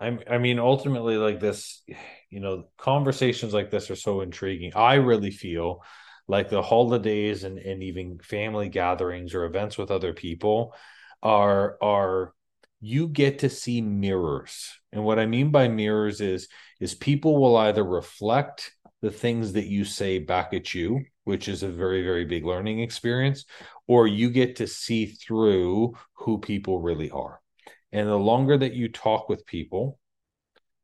I 0.00 0.18
I 0.28 0.38
mean, 0.38 0.58
ultimately, 0.58 1.16
like 1.16 1.40
this, 1.40 1.82
you 2.30 2.40
know, 2.40 2.68
conversations 2.78 3.54
like 3.54 3.70
this 3.70 3.90
are 3.90 3.96
so 3.96 4.20
intriguing. 4.20 4.72
I 4.74 4.94
really 4.94 5.30
feel 5.30 5.82
like 6.26 6.48
the 6.48 6.62
holidays 6.62 7.44
and, 7.44 7.58
and 7.58 7.82
even 7.82 8.18
family 8.20 8.68
gatherings 8.68 9.34
or 9.34 9.44
events 9.44 9.76
with 9.78 9.90
other 9.90 10.12
people 10.12 10.74
are 11.22 11.76
are 11.82 12.34
you 12.80 13.08
get 13.08 13.40
to 13.40 13.48
see 13.48 13.80
mirrors. 13.80 14.72
And 14.92 15.04
what 15.04 15.18
I 15.18 15.26
mean 15.26 15.50
by 15.50 15.68
mirrors 15.68 16.20
is 16.20 16.48
is 16.80 16.94
people 16.94 17.40
will 17.40 17.56
either 17.56 17.84
reflect 17.84 18.72
the 19.00 19.10
things 19.10 19.52
that 19.52 19.66
you 19.66 19.84
say 19.84 20.18
back 20.18 20.54
at 20.54 20.74
you, 20.74 21.04
which 21.24 21.48
is 21.48 21.62
a 21.62 21.68
very, 21.68 22.02
very 22.02 22.24
big 22.24 22.44
learning 22.44 22.80
experience, 22.80 23.44
or 23.86 24.06
you 24.06 24.30
get 24.30 24.56
to 24.56 24.66
see 24.66 25.06
through 25.06 25.94
who 26.14 26.38
people 26.38 26.80
really 26.80 27.10
are. 27.10 27.40
And 27.94 28.08
the 28.08 28.18
longer 28.18 28.58
that 28.58 28.74
you 28.74 28.88
talk 28.88 29.28
with 29.28 29.46
people 29.46 30.00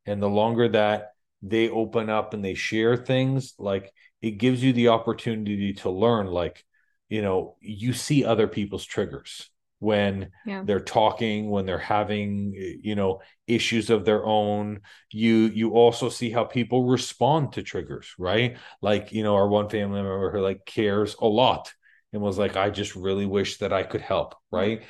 and 0.07 0.23
the 0.23 0.29
longer 0.29 0.69
that 0.69 1.11
they 1.43 1.69
open 1.69 2.09
up 2.09 2.35
and 2.35 2.45
they 2.45 2.55
share 2.55 2.97
things, 2.97 3.55
like 3.59 3.93
it 4.23 4.33
gives 4.33 4.63
you 4.63 4.73
the 4.73 4.89
opportunity 4.89 5.73
to 5.75 5.91
learn, 5.91 6.29
like, 6.29 6.65
you 7.09 7.21
know, 7.21 7.57
you 7.61 7.93
see 7.93 8.25
other 8.25 8.47
people's 8.47 8.85
triggers 8.85 9.51
when 9.81 10.31
yeah. 10.47 10.63
they're 10.65 10.79
talking 10.79 11.51
when 11.51 11.65
they're 11.65 11.79
having 11.79 12.53
you 12.83 12.95
know 12.95 13.21
issues 13.49 13.91
of 13.91 14.05
their 14.05 14.25
own. 14.25 14.81
You 15.11 15.51
you 15.53 15.73
also 15.73 16.11
see 16.11 16.31
how 16.31 16.45
people 16.45 16.85
respond 16.85 17.55
to 17.55 17.63
triggers 17.63 18.15
right? 18.19 18.57
Like 18.83 19.11
you 19.11 19.25
know 19.25 19.35
our 19.35 19.49
one 19.49 19.69
family 19.69 20.01
member 20.01 20.31
who 20.31 20.41
like 20.41 20.65
cares 20.65 21.17
a 21.21 21.27
lot 21.27 21.73
and 22.13 22.23
was 22.23 22.39
like 22.39 22.57
i 22.57 22.71
just 22.71 22.97
really 22.97 23.27
wish 23.27 23.59
that 23.59 23.73
i 23.73 23.83
could 23.83 24.01
help 24.01 24.35
right 24.51 24.83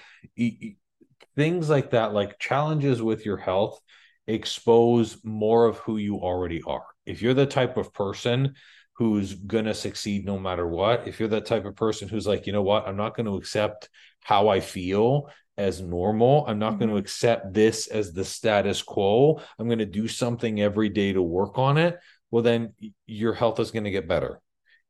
things 1.41 1.71
like 1.71 1.93
that, 1.93 2.13
like 2.13 2.39
challenges 2.39 3.01
with 3.01 3.25
your 3.25 3.39
health, 3.39 3.81
expose 4.27 5.17
more 5.25 5.65
of 5.65 5.79
who 5.79 5.97
you 5.97 6.17
already 6.17 6.61
are. 6.67 6.85
If 7.07 7.23
you're 7.23 7.33
the 7.33 7.47
type 7.47 7.79
of 7.79 7.95
person 7.95 8.57
who's 8.93 9.33
going 9.33 9.65
to 9.65 9.73
succeed 9.73 10.27
no 10.27 10.39
matter 10.39 10.69
what, 10.69 11.09
if 11.09 11.19
you're 11.19 11.31
that 11.31 11.47
type 11.47 11.65
of 11.65 11.77
person 11.77 12.09
who's 12.09 12.27
like, 12.27 12.47
you 12.47 12.53
know 12.53 12.61
what, 12.61 12.87
I'm 12.87 12.99
not 12.99 13.17
going 13.17 13.25
to 13.25 13.37
accept 13.37 13.89
how 14.21 14.49
I 14.49 14.61
feel 14.61 15.31
as 15.57 15.81
normal. 15.81 16.45
I'm 16.47 16.59
not 16.59 16.73
mm-hmm. 16.73 16.81
going 16.81 16.91
to 16.91 16.97
accept 16.99 17.55
this 17.55 17.87
as 17.87 18.13
the 18.13 18.25
status 18.27 18.83
quo. 18.83 19.41
I'm 19.59 19.67
going 19.67 19.79
to 19.79 19.87
do 19.87 20.09
something 20.09 20.61
every 20.61 20.91
day 20.91 21.15
to 21.15 21.23
work 21.23 21.57
on 21.57 21.79
it. 21.79 21.99
Well, 22.31 22.43
then 22.43 22.75
your 23.07 23.33
health 23.33 23.59
is 23.61 23.71
going 23.71 23.85
to 23.85 23.91
get 23.91 24.07
better. 24.07 24.43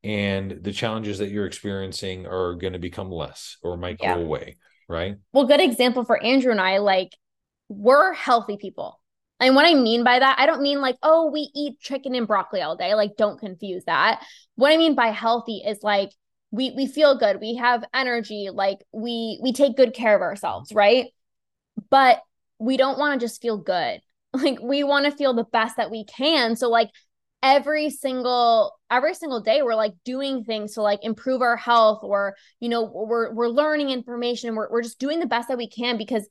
And 0.03 0.65
the 0.65 0.73
challenges 0.73 1.19
that 1.19 1.31
you're 1.31 1.47
experiencing 1.47 2.27
are 2.27 2.57
going 2.57 2.73
to 2.73 2.81
become 2.81 3.13
less 3.13 3.57
or 3.63 3.77
might 3.77 3.99
yeah. 4.01 4.17
go 4.17 4.23
away 4.23 4.57
right? 4.91 5.17
Well, 5.33 5.47
good 5.47 5.61
example 5.61 6.05
for 6.05 6.23
Andrew 6.23 6.51
and 6.51 6.61
I, 6.61 6.79
like 6.79 7.17
we're 7.69 8.13
healthy 8.13 8.57
people. 8.57 9.01
And 9.39 9.55
what 9.55 9.65
I 9.65 9.73
mean 9.73 10.05
by 10.05 10.19
that, 10.19 10.39
I 10.39 10.45
don't 10.45 10.61
mean 10.61 10.83
like, 10.83 10.97
oh, 11.03 11.31
we 11.31 11.51
eat 11.55 11.81
chicken 11.81 12.15
and 12.15 12.27
broccoli 12.27 12.61
all 12.61 12.77
day. 12.77 12.95
Like, 12.95 13.17
don't 13.17 13.41
confuse 13.41 13.85
that. 13.85 14.23
What 14.57 14.71
I 14.71 14.77
mean 14.77 14.95
by 14.95 15.07
healthy 15.07 15.63
is 15.67 15.83
like 15.83 16.11
we 16.51 16.73
we 16.73 16.87
feel 16.87 17.17
good 17.17 17.41
we 17.41 17.57
have 17.57 17.85
energy 17.95 18.49
like 18.53 18.79
we 18.93 19.39
we 19.43 19.53
take 19.53 19.77
good 19.77 19.95
care 19.95 20.17
of 20.17 20.23
ourselves 20.23 20.73
right 20.73 21.07
but 21.91 22.21
we 22.59 22.77
don't 22.77 22.99
want 22.99 23.19
to 23.19 23.25
just 23.25 23.41
feel 23.41 23.57
good 23.57 24.01
like 24.33 24.59
we 24.61 24.85
want 24.85 25.05
to 25.05 25.13
feel 25.13 25.35
the 25.35 25.45
best 25.45 25.77
that 25.77 25.91
we 25.91 26.05
can 26.05 26.57
so 26.57 26.69
like 26.69 26.91
every 27.43 27.91
single 27.91 28.79
every 28.91 29.15
single 29.15 29.41
day 29.41 29.63
we're 29.63 29.75
like 29.75 29.95
doing 30.05 30.45
things 30.45 30.75
to 30.75 30.83
like 30.83 31.01
improve 31.03 31.41
our 31.41 31.57
health 31.57 32.01
or 32.03 32.35
you 32.61 32.69
know 32.69 32.83
we're 32.83 33.33
we're 33.33 33.49
learning 33.49 33.91
information 33.91 34.55
we're, 34.55 34.71
we're 34.71 34.83
just 34.83 34.99
doing 34.99 35.21
the 35.21 35.27
best 35.27 35.49
that 35.49 35.57
we 35.57 35.69
can 35.69 35.97
because 35.97 36.29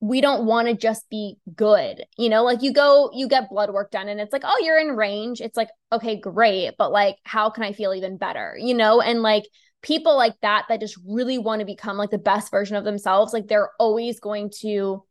we 0.00 0.20
don't 0.20 0.46
want 0.46 0.66
to 0.66 0.74
just 0.74 1.08
be 1.10 1.36
good 1.54 2.04
you 2.18 2.28
know? 2.28 2.42
Like 2.42 2.60
you 2.60 2.72
go 2.72 3.10
you 3.14 3.28
get 3.28 3.48
blood 3.48 3.70
work 3.70 3.92
done 3.92 4.08
and 4.08 4.20
it's 4.20 4.32
like 4.32 4.42
oh 4.44 4.60
you're 4.62 4.78
in 4.78 4.96
range. 4.96 5.40
It's 5.40 5.56
like 5.56 5.70
okay 5.92 6.18
great 6.18 6.72
but 6.76 6.90
like 6.90 7.16
how 7.22 7.50
can 7.50 7.62
i 7.62 7.72
feel 7.72 7.94
even 7.94 8.16
better? 8.16 8.56
You 8.58 8.74
know? 8.74 9.00
And 9.00 9.22
like 9.22 9.44
people 9.80 10.16
like 10.16 10.34
that 10.42 10.66
that 10.68 10.80
just 10.80 10.98
really 11.06 11.38
want 11.38 11.60
to 11.60 11.66
become 11.66 11.96
like 11.96 12.10
the 12.10 12.18
best 12.18 12.50
version 12.50 12.76
of 12.76 12.84
themselves 12.84 13.32
like 13.32 13.48
they're 13.48 13.70
always 13.78 14.20
going 14.20 14.50
to 14.60 15.04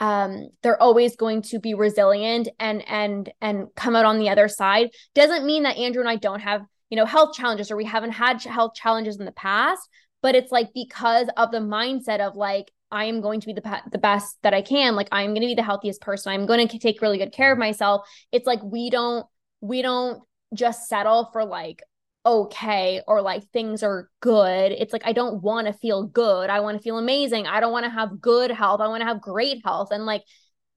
um 0.00 0.48
they're 0.62 0.82
always 0.82 1.14
going 1.14 1.42
to 1.42 1.58
be 1.58 1.74
resilient 1.74 2.48
and 2.58 2.86
and 2.88 3.30
and 3.40 3.68
come 3.76 3.94
out 3.94 4.04
on 4.04 4.18
the 4.18 4.28
other 4.28 4.48
side 4.48 4.90
doesn't 5.14 5.46
mean 5.46 5.62
that 5.62 5.76
andrew 5.76 6.00
and 6.00 6.10
i 6.10 6.16
don't 6.16 6.40
have 6.40 6.62
you 6.88 6.96
know 6.96 7.06
health 7.06 7.34
challenges 7.34 7.70
or 7.70 7.76
we 7.76 7.84
haven't 7.84 8.12
had 8.12 8.42
health 8.42 8.74
challenges 8.74 9.18
in 9.18 9.24
the 9.24 9.32
past 9.32 9.88
but 10.22 10.34
it's 10.34 10.50
like 10.50 10.68
because 10.74 11.28
of 11.36 11.50
the 11.50 11.58
mindset 11.58 12.20
of 12.20 12.34
like 12.36 12.72
I 12.92 13.04
am 13.04 13.20
going 13.20 13.40
to 13.40 13.46
be 13.46 13.52
the 13.52 13.82
the 13.92 13.98
best 13.98 14.36
that 14.42 14.54
I 14.54 14.62
can. 14.62 14.96
Like 14.96 15.08
I'm 15.12 15.30
going 15.30 15.42
to 15.42 15.46
be 15.46 15.54
the 15.54 15.62
healthiest 15.62 16.00
person. 16.00 16.32
I'm 16.32 16.46
going 16.46 16.66
to 16.66 16.78
take 16.78 17.00
really 17.00 17.18
good 17.18 17.32
care 17.32 17.52
of 17.52 17.58
myself. 17.58 18.08
It's 18.32 18.46
like 18.46 18.62
we 18.62 18.90
don't 18.90 19.26
we 19.60 19.82
don't 19.82 20.22
just 20.54 20.88
settle 20.88 21.30
for 21.32 21.44
like 21.44 21.82
okay 22.24 23.00
or 23.06 23.22
like 23.22 23.48
things 23.50 23.82
are 23.82 24.10
good. 24.20 24.72
It's 24.72 24.92
like 24.92 25.06
I 25.06 25.12
don't 25.12 25.42
want 25.42 25.66
to 25.66 25.72
feel 25.72 26.04
good. 26.04 26.50
I 26.50 26.60
want 26.60 26.76
to 26.76 26.82
feel 26.82 26.98
amazing. 26.98 27.46
I 27.46 27.60
don't 27.60 27.72
want 27.72 27.84
to 27.84 27.90
have 27.90 28.20
good 28.20 28.50
health. 28.50 28.80
I 28.80 28.88
want 28.88 29.00
to 29.00 29.06
have 29.06 29.20
great 29.20 29.62
health 29.64 29.88
and 29.90 30.04
like 30.04 30.22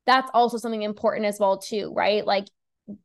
that's 0.05 0.29
also 0.33 0.57
something 0.57 0.81
important 0.81 1.25
as 1.25 1.39
well 1.39 1.57
too, 1.57 1.93
right? 1.95 2.25
Like 2.25 2.45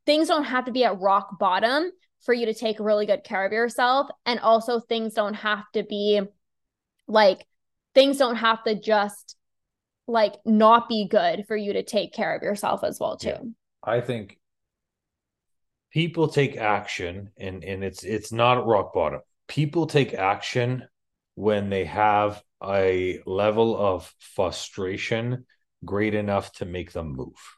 things 0.06 0.28
don't 0.28 0.44
have 0.44 0.64
to 0.66 0.72
be 0.72 0.84
at 0.84 1.00
rock 1.00 1.38
bottom 1.38 1.90
for 2.24 2.34
you 2.34 2.46
to 2.46 2.54
take 2.54 2.80
really 2.80 3.06
good 3.06 3.22
care 3.22 3.44
of 3.44 3.52
yourself 3.52 4.08
and 4.26 4.40
also 4.40 4.80
things 4.80 5.14
don't 5.14 5.34
have 5.34 5.64
to 5.74 5.84
be 5.84 6.20
like 7.06 7.46
things 7.94 8.18
don't 8.18 8.36
have 8.36 8.62
to 8.64 8.74
just 8.74 9.36
like 10.06 10.34
not 10.44 10.88
be 10.88 11.06
good 11.08 11.44
for 11.46 11.56
you 11.56 11.74
to 11.74 11.82
take 11.82 12.12
care 12.12 12.34
of 12.34 12.42
yourself 12.42 12.82
as 12.82 12.98
well 12.98 13.16
too. 13.16 13.28
Yeah. 13.28 13.40
I 13.84 14.00
think 14.00 14.38
people 15.92 16.28
take 16.28 16.56
action 16.56 17.30
and 17.38 17.64
and 17.64 17.82
it's 17.82 18.04
it's 18.04 18.32
not 18.32 18.66
rock 18.66 18.92
bottom. 18.92 19.20
People 19.46 19.86
take 19.86 20.14
action 20.14 20.86
when 21.34 21.70
they 21.70 21.84
have 21.84 22.42
a 22.62 23.20
level 23.24 23.76
of 23.76 24.12
frustration 24.18 25.46
great 25.84 26.14
enough 26.14 26.52
to 26.52 26.64
make 26.64 26.92
them 26.92 27.14
move. 27.14 27.56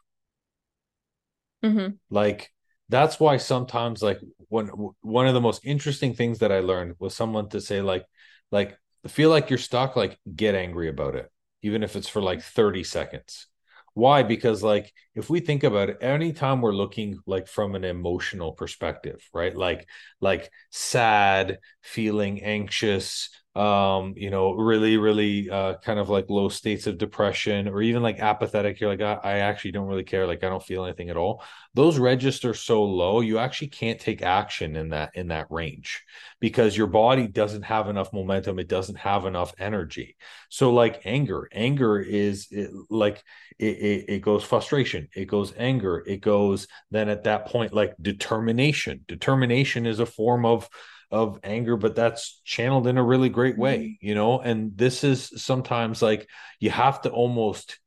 Mm-hmm. 1.65 1.95
Like 2.11 2.53
that's 2.89 3.19
why 3.21 3.37
sometimes 3.37 4.03
like 4.03 4.21
when 4.49 4.67
one 5.01 5.27
of 5.27 5.35
the 5.35 5.41
most 5.41 5.65
interesting 5.65 6.15
things 6.15 6.41
that 6.41 6.53
I 6.53 6.61
learned 6.61 6.97
was 6.99 7.15
someone 7.15 7.49
to 7.51 7.61
say 7.61 7.81
like 7.81 8.05
like 8.51 8.77
feel 9.09 9.31
like 9.31 9.49
you're 9.49 9.59
stuck, 9.59 9.97
like 9.97 10.19
get 10.35 10.55
angry 10.55 10.89
about 10.89 11.15
it, 11.15 11.31
even 11.63 11.83
if 11.83 11.97
it's 11.97 12.09
for 12.09 12.21
like 12.21 12.43
30 12.43 12.85
seconds. 12.85 13.47
Why? 13.95 14.23
Because 14.23 14.63
like 14.63 14.93
if 15.15 15.29
we 15.31 15.41
think 15.41 15.65
about 15.65 15.91
it, 15.91 15.99
anytime 16.01 16.61
we're 16.61 16.73
looking 16.75 17.19
like 17.27 17.49
from 17.49 17.75
an 17.75 17.85
emotional 17.85 18.53
perspective, 18.53 19.21
right? 19.35 19.55
Like 19.55 19.89
like 20.21 20.51
sad, 20.71 21.59
feeling 21.83 22.43
anxious, 22.43 23.31
um 23.57 24.15
you 24.17 24.31
know 24.31 24.53
really 24.53 24.97
really 24.97 25.51
uh 25.51 25.75
kind 25.79 25.99
of 25.99 26.09
like 26.09 26.31
low 26.31 26.49
states 26.49 26.87
of 26.87 26.99
depression 26.99 27.67
or 27.67 27.83
even 27.83 28.01
like 28.01 28.21
apathetic. 28.21 28.79
You're 28.79 28.91
like 28.91 29.01
I, 29.01 29.19
I, 29.29 29.39
actually 29.39 29.73
don't 29.73 29.89
really 29.89 30.05
care. 30.05 30.25
Like 30.25 30.45
i 30.45 30.49
don't 30.49 30.63
feel 30.63 30.85
anything 30.85 31.11
at 31.11 31.17
all. 31.17 31.43
Those 31.75 31.99
register 31.99 32.55
so 32.55 32.85
low 32.85 33.21
you 33.21 33.39
actually 33.39 33.69
can't 33.69 33.99
take 33.99 34.23
action 34.23 34.77
in 34.77 34.91
that 34.91 35.11
in 35.15 35.29
that 35.29 35.51
range 35.51 36.05
because 36.39 36.77
your 36.77 36.87
body 36.87 37.27
doesn't 37.27 37.63
have 37.63 37.89
enough 37.89 38.13
momentum. 38.13 38.61
It 38.61 38.69
doesn't 38.69 38.99
have 38.99 39.25
enough 39.25 39.53
energy. 39.59 40.17
So 40.49 40.73
like 40.73 41.03
anger 41.05 41.49
anger 41.53 41.99
is 41.99 42.47
it, 42.53 42.71
like 42.89 43.21
it, 43.59 43.77
it, 43.79 44.05
it 44.09 44.19
goes 44.21 44.45
frustration 44.45 45.09
it 45.15 45.27
goes 45.27 45.53
anger 45.59 46.03
it 46.07 46.21
goes 46.21 46.67
then 46.91 47.09
at 47.09 47.25
that 47.25 47.47
point 47.47 47.73
like 47.73 47.95
determination. 48.01 49.05
Determination 49.09 49.87
is 49.87 49.99
a 49.99 50.07
form 50.07 50.47
of 50.47 50.69
of 51.11 51.41
anger 51.43 51.77
but 51.77 51.97
that's 51.97 52.41
channeled 52.45 52.87
in 52.87 52.97
a 52.97 53.03
really 53.03 53.29
great 53.29 53.59
way 53.59 53.79
mm-hmm. 53.79 54.07
you 54.07 54.15
know 54.15 54.41
and 54.41 54.77
this 54.77 55.05
is 55.05 55.33
sometimes 55.37 56.03
like 56.03 56.29
you 56.59 56.71
have 56.71 57.03
to 57.03 57.11
almost 57.11 57.79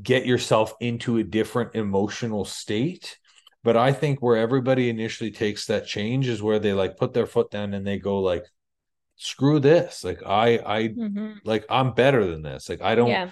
get 0.00 0.26
yourself 0.26 0.74
into 0.80 1.18
a 1.18 1.24
different 1.24 1.74
emotional 1.74 2.44
state 2.44 3.18
but 3.62 3.76
i 3.76 3.92
think 3.92 4.20
where 4.20 4.36
everybody 4.36 4.88
initially 4.88 5.30
takes 5.30 5.66
that 5.66 5.86
change 5.86 6.26
is 6.28 6.42
where 6.42 6.58
they 6.58 6.72
like 6.72 6.96
put 6.96 7.14
their 7.14 7.26
foot 7.26 7.50
down 7.50 7.74
and 7.74 7.86
they 7.86 7.98
go 7.98 8.18
like 8.18 8.44
screw 9.16 9.60
this 9.60 10.02
like 10.02 10.20
i 10.26 10.58
i 10.66 10.88
mm-hmm. 10.88 11.34
like 11.44 11.64
i'm 11.70 11.94
better 11.94 12.26
than 12.26 12.42
this 12.42 12.68
like 12.68 12.82
i 12.82 12.96
don't 12.96 13.08
yeah. 13.08 13.30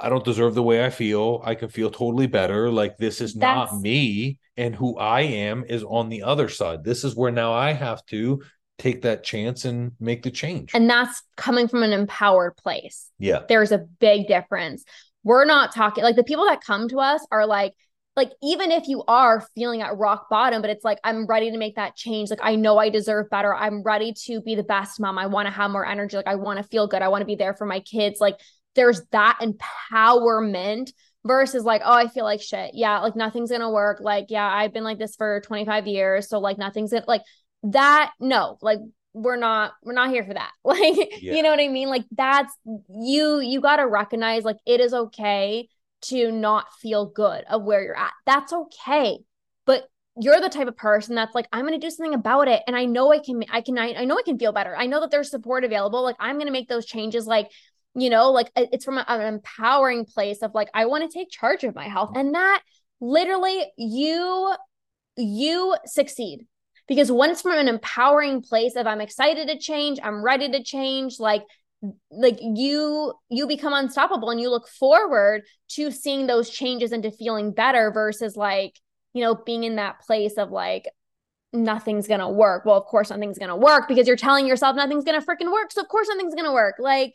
I 0.00 0.08
don't 0.08 0.24
deserve 0.24 0.54
the 0.54 0.62
way 0.62 0.84
I 0.84 0.90
feel. 0.90 1.42
I 1.44 1.54
can 1.54 1.68
feel 1.68 1.90
totally 1.90 2.26
better. 2.26 2.70
Like 2.70 2.96
this 2.98 3.20
is 3.20 3.34
That's... 3.34 3.72
not 3.72 3.80
me. 3.80 4.38
And 4.56 4.74
who 4.74 4.96
I 4.96 5.22
am 5.22 5.64
is 5.68 5.84
on 5.84 6.08
the 6.08 6.22
other 6.22 6.48
side. 6.48 6.84
This 6.84 7.04
is 7.04 7.14
where 7.14 7.30
now 7.30 7.52
I 7.52 7.72
have 7.72 8.04
to 8.06 8.42
take 8.78 9.02
that 9.02 9.24
chance 9.24 9.64
and 9.64 9.92
make 10.00 10.22
the 10.22 10.30
change. 10.30 10.70
And 10.74 10.88
that's 10.88 11.22
coming 11.36 11.68
from 11.68 11.82
an 11.82 11.92
empowered 11.92 12.56
place. 12.56 13.10
Yeah. 13.18 13.42
There's 13.48 13.72
a 13.72 13.78
big 13.78 14.28
difference. 14.28 14.84
We're 15.24 15.44
not 15.44 15.74
talking 15.74 16.04
like 16.04 16.16
the 16.16 16.24
people 16.24 16.46
that 16.46 16.60
come 16.60 16.88
to 16.88 16.98
us 16.98 17.26
are 17.30 17.46
like, 17.46 17.74
like 18.18 18.32
even 18.42 18.72
if 18.72 18.88
you 18.88 19.04
are 19.06 19.46
feeling 19.54 19.80
at 19.80 19.96
rock 19.96 20.28
bottom 20.28 20.60
but 20.60 20.70
it's 20.70 20.84
like 20.84 20.98
i'm 21.04 21.24
ready 21.26 21.52
to 21.52 21.56
make 21.56 21.76
that 21.76 21.94
change 21.94 22.30
like 22.30 22.40
i 22.42 22.56
know 22.56 22.76
i 22.76 22.88
deserve 22.88 23.30
better 23.30 23.54
i'm 23.54 23.80
ready 23.84 24.12
to 24.12 24.40
be 24.40 24.56
the 24.56 24.62
best 24.64 24.98
mom 24.98 25.16
i 25.18 25.26
want 25.26 25.46
to 25.46 25.52
have 25.52 25.70
more 25.70 25.86
energy 25.86 26.16
like 26.16 26.26
i 26.26 26.34
want 26.34 26.56
to 26.56 26.64
feel 26.64 26.88
good 26.88 27.00
i 27.00 27.06
want 27.06 27.22
to 27.22 27.26
be 27.26 27.36
there 27.36 27.54
for 27.54 27.64
my 27.64 27.78
kids 27.78 28.18
like 28.20 28.34
there's 28.78 29.02
that 29.10 29.40
empowerment 29.42 30.92
versus 31.26 31.64
like 31.64 31.82
oh 31.84 31.92
i 31.92 32.06
feel 32.06 32.24
like 32.24 32.40
shit. 32.40 32.70
Yeah 32.74 33.00
like 33.00 33.16
nothing's 33.16 33.50
gonna 33.50 33.70
work. 33.70 33.98
Like 34.00 34.26
yeah 34.28 34.48
i've 34.48 34.72
been 34.72 34.84
like 34.84 34.98
this 34.98 35.16
for 35.16 35.40
25 35.40 35.86
years 35.86 36.28
so 36.28 36.38
like 36.38 36.58
nothing's 36.58 36.92
gonna 36.92 37.04
like 37.08 37.22
that 37.64 38.12
no 38.20 38.56
like 38.62 38.78
we're 39.14 39.36
not 39.36 39.72
we're 39.82 39.92
not 39.92 40.10
here 40.10 40.24
for 40.24 40.34
that. 40.34 40.52
Like 40.64 41.20
yeah. 41.20 41.34
you 41.34 41.42
know 41.42 41.50
what 41.50 41.60
i 41.60 41.68
mean? 41.68 41.88
Like 41.88 42.04
that's 42.12 42.54
you 42.88 43.40
you 43.40 43.60
got 43.60 43.76
to 43.76 43.86
recognize 43.86 44.44
like 44.44 44.58
it 44.64 44.80
is 44.80 44.94
okay 44.94 45.68
to 46.00 46.30
not 46.30 46.66
feel 46.80 47.06
good 47.06 47.44
of 47.50 47.64
where 47.64 47.82
you're 47.82 47.98
at. 47.98 48.12
That's 48.24 48.52
okay 48.52 49.18
but 49.66 49.86
you're 50.20 50.40
the 50.40 50.48
type 50.48 50.66
of 50.66 50.76
person 50.76 51.14
that's 51.14 51.34
like 51.34 51.46
i'm 51.52 51.64
going 51.64 51.78
to 51.78 51.86
do 51.86 51.90
something 51.90 52.14
about 52.14 52.48
it 52.48 52.62
and 52.66 52.74
i 52.74 52.84
know 52.84 53.12
i 53.12 53.20
can 53.20 53.44
i 53.50 53.60
can 53.60 53.78
I, 53.78 53.94
I 53.94 54.04
know 54.04 54.18
i 54.18 54.22
can 54.22 54.38
feel 54.38 54.52
better. 54.52 54.76
I 54.76 54.86
know 54.86 55.00
that 55.00 55.12
there's 55.12 55.30
support 55.30 55.64
available. 55.64 56.02
Like 56.02 56.16
i'm 56.18 56.36
going 56.36 56.46
to 56.46 56.52
make 56.52 56.68
those 56.68 56.86
changes 56.86 57.26
like 57.26 57.50
you 58.00 58.10
know 58.10 58.30
like 58.30 58.50
it's 58.56 58.84
from 58.84 58.98
an 58.98 59.20
empowering 59.20 60.04
place 60.04 60.42
of 60.42 60.54
like 60.54 60.68
i 60.74 60.86
want 60.86 61.08
to 61.08 61.18
take 61.18 61.30
charge 61.30 61.64
of 61.64 61.74
my 61.74 61.88
health. 61.88 62.12
And 62.14 62.34
that 62.34 62.62
literally 63.00 63.66
you 63.76 64.54
you 65.16 65.76
succeed. 65.86 66.46
Because 66.86 67.10
it's 67.10 67.42
from 67.42 67.58
an 67.58 67.68
empowering 67.68 68.40
place 68.40 68.74
of 68.76 68.86
i'm 68.86 69.02
excited 69.02 69.48
to 69.48 69.58
change 69.58 69.98
i'm 70.02 70.22
ready 70.22 70.50
to 70.50 70.62
change 70.62 71.20
like 71.20 71.42
like 72.10 72.38
you 72.40 73.12
you 73.28 73.46
become 73.46 73.72
unstoppable 73.72 74.30
and 74.30 74.40
you 74.40 74.50
look 74.50 74.66
forward 74.68 75.42
to 75.68 75.90
seeing 75.90 76.26
those 76.26 76.50
changes 76.50 76.90
and 76.90 77.02
to 77.02 77.10
feeling 77.10 77.52
better 77.52 77.92
versus 77.92 78.36
like 78.36 78.80
you 79.12 79.22
know 79.22 79.34
being 79.34 79.64
in 79.64 79.76
that 79.76 80.00
place 80.00 80.38
of 80.38 80.50
like 80.50 80.86
nothing's 81.52 82.06
gonna 82.06 82.30
work. 82.30 82.64
Well 82.64 82.76
of 82.76 82.84
course 82.84 83.10
nothing's 83.10 83.38
gonna 83.38 83.56
work 83.56 83.88
because 83.88 84.06
you're 84.06 84.16
telling 84.16 84.46
yourself 84.46 84.76
nothing's 84.76 85.04
gonna 85.04 85.22
freaking 85.22 85.52
work. 85.52 85.72
So 85.72 85.80
of 85.80 85.88
course 85.88 86.08
nothing's 86.08 86.34
gonna 86.34 86.52
work. 86.52 86.76
Like 86.78 87.14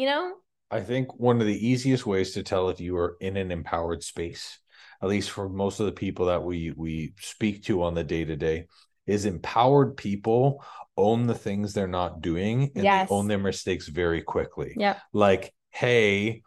you 0.00 0.06
know? 0.06 0.34
I 0.70 0.80
think 0.80 1.18
one 1.18 1.40
of 1.40 1.46
the 1.46 1.66
easiest 1.68 2.06
ways 2.06 2.32
to 2.32 2.42
tell 2.42 2.70
if 2.70 2.80
you 2.80 2.96
are 2.96 3.16
in 3.20 3.36
an 3.36 3.50
empowered 3.50 4.02
space, 4.02 4.58
at 5.02 5.08
least 5.08 5.30
for 5.30 5.48
most 5.48 5.80
of 5.80 5.86
the 5.86 5.92
people 5.92 6.26
that 6.26 6.42
we 6.42 6.72
we 6.74 7.12
speak 7.20 7.64
to 7.64 7.82
on 7.82 7.94
the 7.94 8.04
day 8.04 8.24
to 8.24 8.36
day, 8.36 8.66
is 9.06 9.26
empowered 9.26 9.96
people 9.96 10.64
own 10.96 11.26
the 11.26 11.34
things 11.34 11.74
they're 11.74 11.86
not 11.86 12.20
doing 12.22 12.70
and 12.74 12.84
yes. 12.84 13.08
own 13.10 13.26
their 13.26 13.38
mistakes 13.38 13.88
very 13.88 14.22
quickly. 14.22 14.74
Yeah. 14.76 14.96
Like, 15.12 15.52
hey, 15.70 16.42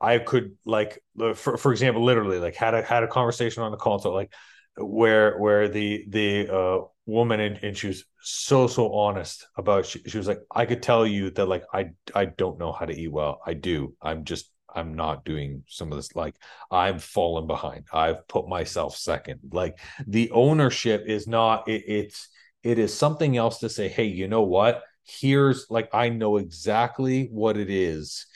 I 0.00 0.18
could 0.18 0.56
like 0.64 1.00
for 1.34 1.56
for 1.56 1.70
example, 1.70 2.02
literally 2.02 2.40
like 2.40 2.56
had 2.56 2.74
a 2.74 2.82
had 2.82 3.04
a 3.04 3.08
conversation 3.08 3.62
on 3.62 3.70
the 3.70 3.76
console, 3.76 4.14
like 4.14 4.32
where 4.76 5.38
where 5.38 5.68
the 5.68 6.06
the 6.08 6.48
uh 6.52 6.80
woman 7.06 7.40
and, 7.40 7.58
and 7.62 7.76
she 7.76 7.88
was 7.88 8.04
so 8.20 8.66
so 8.66 8.92
honest 8.94 9.46
about 9.56 9.84
she, 9.84 10.00
she 10.06 10.16
was 10.16 10.26
like 10.26 10.40
i 10.54 10.64
could 10.64 10.82
tell 10.82 11.06
you 11.06 11.30
that 11.30 11.46
like 11.46 11.64
i 11.72 11.90
i 12.14 12.24
don't 12.24 12.58
know 12.58 12.72
how 12.72 12.86
to 12.86 12.98
eat 12.98 13.12
well. 13.12 13.40
I 13.46 13.54
do. 13.54 13.94
I'm 14.00 14.24
just 14.24 14.50
i'm 14.74 14.94
not 14.94 15.24
doing 15.24 15.64
some 15.68 15.92
of 15.92 15.98
this. 15.98 16.14
Like 16.16 16.34
i'm 16.70 16.98
falling 16.98 17.46
behind. 17.46 17.86
I've 17.92 18.26
put 18.28 18.48
myself 18.48 18.96
second. 18.96 19.40
Like 19.52 19.78
the 20.06 20.30
ownership 20.32 21.04
is 21.06 21.26
not 21.26 21.68
it, 21.68 21.84
it's 21.86 22.28
It 22.62 22.78
is 22.78 22.96
something 22.96 23.36
else 23.36 23.58
to 23.60 23.68
say, 23.68 23.88
hey, 23.88 24.04
you 24.04 24.26
know 24.28 24.42
what? 24.42 24.82
Here's 25.04 25.66
like, 25.68 25.90
I 25.94 26.08
know 26.08 26.38
exactly 26.38 27.28
what 27.30 27.56
it 27.58 27.68
is. 27.70 28.26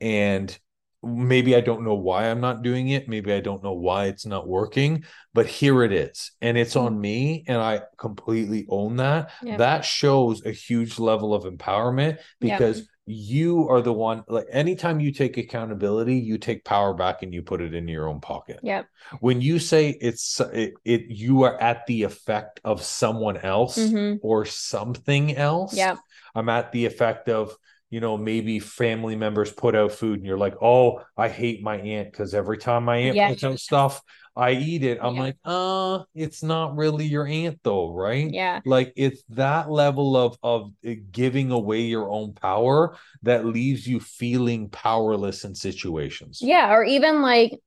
And 0.00 0.56
maybe 1.02 1.54
I 1.54 1.60
don't 1.60 1.84
know 1.84 1.94
why 1.94 2.30
I'm 2.30 2.40
not 2.40 2.62
doing 2.62 2.88
it. 2.88 3.08
Maybe 3.08 3.32
I 3.32 3.40
don't 3.40 3.62
know 3.62 3.74
why 3.74 4.06
it's 4.06 4.26
not 4.26 4.48
working, 4.48 5.04
but 5.32 5.46
here 5.46 5.82
it 5.84 5.92
is. 5.92 6.32
And 6.40 6.58
it's 6.58 6.76
on 6.76 7.00
me. 7.00 7.44
And 7.46 7.58
I 7.58 7.82
completely 7.96 8.66
own 8.68 8.96
that. 8.96 9.30
That 9.42 9.84
shows 9.84 10.44
a 10.44 10.50
huge 10.50 10.98
level 10.98 11.34
of 11.34 11.44
empowerment 11.44 12.18
because 12.40 12.88
you 13.10 13.68
are 13.70 13.80
the 13.80 13.92
one, 13.92 14.22
like, 14.28 14.44
anytime 14.50 15.00
you 15.00 15.12
take 15.12 15.38
accountability, 15.38 16.16
you 16.16 16.36
take 16.36 16.62
power 16.62 16.92
back 16.92 17.22
and 17.22 17.32
you 17.32 17.40
put 17.40 17.62
it 17.62 17.74
in 17.74 17.88
your 17.88 18.06
own 18.06 18.20
pocket. 18.20 18.60
Yep. 18.62 18.86
When 19.20 19.40
you 19.40 19.58
say 19.60 19.96
it's, 19.98 20.38
it, 20.40 20.74
it 20.84 21.04
you 21.08 21.44
are 21.44 21.58
at 21.58 21.86
the 21.86 22.02
effect 22.02 22.60
of 22.64 22.82
someone 22.82 23.38
else 23.38 23.78
Mhm. 23.78 24.18
or 24.20 24.44
something 24.44 25.34
else. 25.36 25.74
Yep. 25.74 25.96
I'm 26.34 26.50
at 26.50 26.70
the 26.72 26.84
effect 26.84 27.30
of, 27.30 27.56
you 27.90 28.00
know, 28.00 28.16
maybe 28.16 28.58
family 28.58 29.16
members 29.16 29.52
put 29.52 29.74
out 29.74 29.92
food 29.92 30.18
and 30.18 30.26
you're 30.26 30.38
like, 30.38 30.54
oh, 30.62 31.02
I 31.16 31.28
hate 31.28 31.62
my 31.62 31.76
aunt 31.78 32.10
because 32.12 32.34
every 32.34 32.58
time 32.58 32.84
my 32.84 32.96
aunt 32.96 33.16
Yeah. 33.16 33.28
puts 33.30 33.44
out 33.44 33.58
stuff, 33.58 34.02
I 34.36 34.52
eat 34.52 34.84
it. 34.84 34.98
I'm 35.00 35.14
Yeah. 35.14 35.22
like, 35.22 35.36
uh, 35.44 36.04
it's 36.14 36.42
not 36.42 36.76
really 36.76 37.06
your 37.06 37.26
aunt 37.26 37.58
though, 37.64 37.92
right? 37.92 38.30
Yeah. 38.32 38.60
Like 38.64 38.92
it's 38.96 39.22
that 39.30 39.70
level 39.70 40.16
of 40.16 40.38
of 40.42 40.72
uh, 40.86 40.92
giving 41.10 41.50
away 41.50 41.82
your 41.82 42.10
own 42.10 42.34
power 42.34 42.96
that 43.22 43.44
leaves 43.46 43.86
you 43.86 44.00
feeling 44.00 44.68
powerless 44.68 45.44
in 45.44 45.54
situations. 45.54 46.38
Yeah. 46.42 46.72
Or 46.72 46.84
even 46.84 47.22
like, 47.22 47.58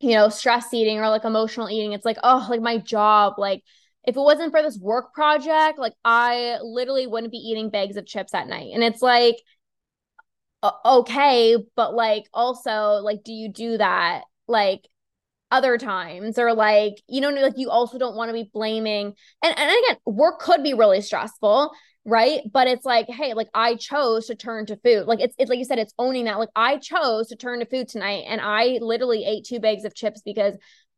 you 0.00 0.10
know, 0.12 0.28
stress 0.28 0.72
eating 0.72 0.98
or 0.98 1.08
like 1.08 1.24
emotional 1.24 1.68
eating. 1.68 1.92
It's 1.92 2.04
like, 2.04 2.18
oh, 2.22 2.46
like 2.50 2.60
my 2.62 2.78
job. 2.78 3.34
Like, 3.38 3.62
if 4.08 4.16
it 4.16 4.20
wasn't 4.20 4.52
for 4.52 4.62
this 4.62 4.78
work 4.78 5.12
project, 5.12 5.78
like 5.78 5.92
I 6.02 6.56
literally 6.62 7.06
wouldn't 7.06 7.30
be 7.30 7.36
eating 7.36 7.68
bags 7.68 7.98
of 7.98 8.06
chips 8.06 8.32
at 8.32 8.48
night. 8.48 8.70
And 8.72 8.82
it's 8.82 9.02
like, 9.02 9.36
okay, 10.82 11.58
but 11.76 11.94
like 11.94 12.24
also, 12.32 13.00
like, 13.02 13.22
do 13.22 13.32
you 13.32 13.52
do 13.52 13.76
that 13.76 14.22
like 14.46 14.88
other 15.50 15.76
times 15.76 16.38
or 16.38 16.54
like, 16.54 16.94
you 17.06 17.20
know, 17.20 17.28
like 17.28 17.58
you 17.58 17.68
also 17.68 17.98
don't 17.98 18.16
want 18.16 18.30
to 18.30 18.32
be 18.32 18.48
blaming. 18.50 19.12
And, 19.42 19.58
and 19.58 19.70
again, 19.70 19.98
work 20.06 20.40
could 20.40 20.62
be 20.62 20.72
really 20.72 21.02
stressful. 21.02 21.72
Right. 22.06 22.40
But 22.50 22.66
it's 22.66 22.86
like, 22.86 23.10
hey, 23.10 23.34
like 23.34 23.50
I 23.52 23.74
chose 23.74 24.28
to 24.28 24.34
turn 24.34 24.64
to 24.66 24.76
food. 24.82 25.06
Like 25.06 25.20
it's, 25.20 25.34
it's 25.38 25.50
like 25.50 25.58
you 25.58 25.66
said, 25.66 25.78
it's 25.78 25.92
owning 25.98 26.24
that. 26.24 26.38
Like 26.38 26.48
I 26.56 26.78
chose 26.78 27.28
to 27.28 27.36
turn 27.36 27.58
to 27.58 27.66
food 27.66 27.88
tonight 27.88 28.24
and 28.26 28.40
I 28.40 28.78
literally 28.80 29.26
ate 29.26 29.44
two 29.44 29.60
bags 29.60 29.84
of 29.84 29.94
chips 29.94 30.22
because 30.24 30.54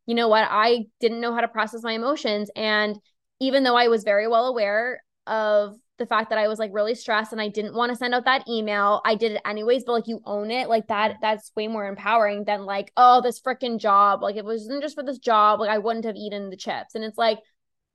you 0.07 0.15
know 0.15 0.29
what? 0.29 0.47
I 0.49 0.87
didn't 1.01 1.21
know 1.21 1.35
how 1.35 1.41
to 1.41 1.49
process 1.49 1.83
my 1.83 1.93
emotions. 1.93 2.51
And 2.57 2.99
even 3.41 3.63
though 3.63 3.77
I 3.77 3.89
was 3.89 4.05
very 4.05 4.29
well 4.29 4.47
aware 4.47 5.03
of 5.27 5.77
the 5.99 6.07
fact 6.07 6.31
that 6.31 6.39
I 6.39 6.49
was 6.49 6.59
like 6.59 6.71
really 6.73 6.95
stressed 6.95 7.33
and 7.33 7.41
I 7.41 7.49
didn't 7.49 7.75
want 7.75 7.91
to 7.91 7.97
send 7.97 8.15
out 8.15 8.25
that 8.25 8.49
email, 8.49 9.03
I 9.05 9.15
did 9.15 9.33
it 9.33 9.43
anyways. 9.45 9.85
But 9.85 9.93
like 9.93 10.09
you 10.09 10.21
own 10.25 10.51
it, 10.51 10.69
like 10.69 10.89
that, 10.89 11.17
that's 11.21 11.53
way 11.55 11.69
more 11.69 11.87
empowering 11.87 12.45
than 12.45 12.65
like, 12.65 12.91
oh, 12.97 13.21
this 13.21 13.41
freaking 13.41 13.79
job. 13.79 14.23
Like 14.23 14.37
it 14.37 14.45
wasn't 14.45 14.83
just 14.83 14.95
for 14.95 15.05
this 15.05 15.19
job, 15.19 15.61
like 15.61 15.71
I 15.71 15.79
wouldn't 15.79 16.07
have 16.07 16.17
eaten 16.17 16.51
the 16.51 16.57
chips. 16.57 16.95
And 16.95 17.05
it's 17.05 17.19
like, 17.19 17.39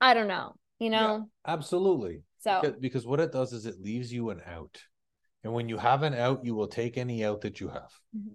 I 0.00 0.14
don't 0.14 0.28
know, 0.28 0.54
you 0.78 0.90
know? 0.90 1.28
Absolutely. 1.46 2.22
So 2.38 2.60
Because, 2.62 2.76
because 2.78 3.06
what 3.06 3.20
it 3.20 3.32
does 3.32 3.52
is 3.52 3.66
it 3.66 3.80
leaves 3.80 4.12
you 4.12 4.30
an 4.30 4.40
out. 4.46 4.80
And 5.42 5.52
when 5.52 5.68
you 5.68 5.76
have 5.76 6.02
an 6.02 6.14
out, 6.14 6.44
you 6.44 6.54
will 6.54 6.68
take 6.68 6.96
any 6.96 7.24
out 7.24 7.40
that 7.42 7.60
you 7.60 7.68
have. 7.68 7.92
Mm-hmm. 8.16 8.32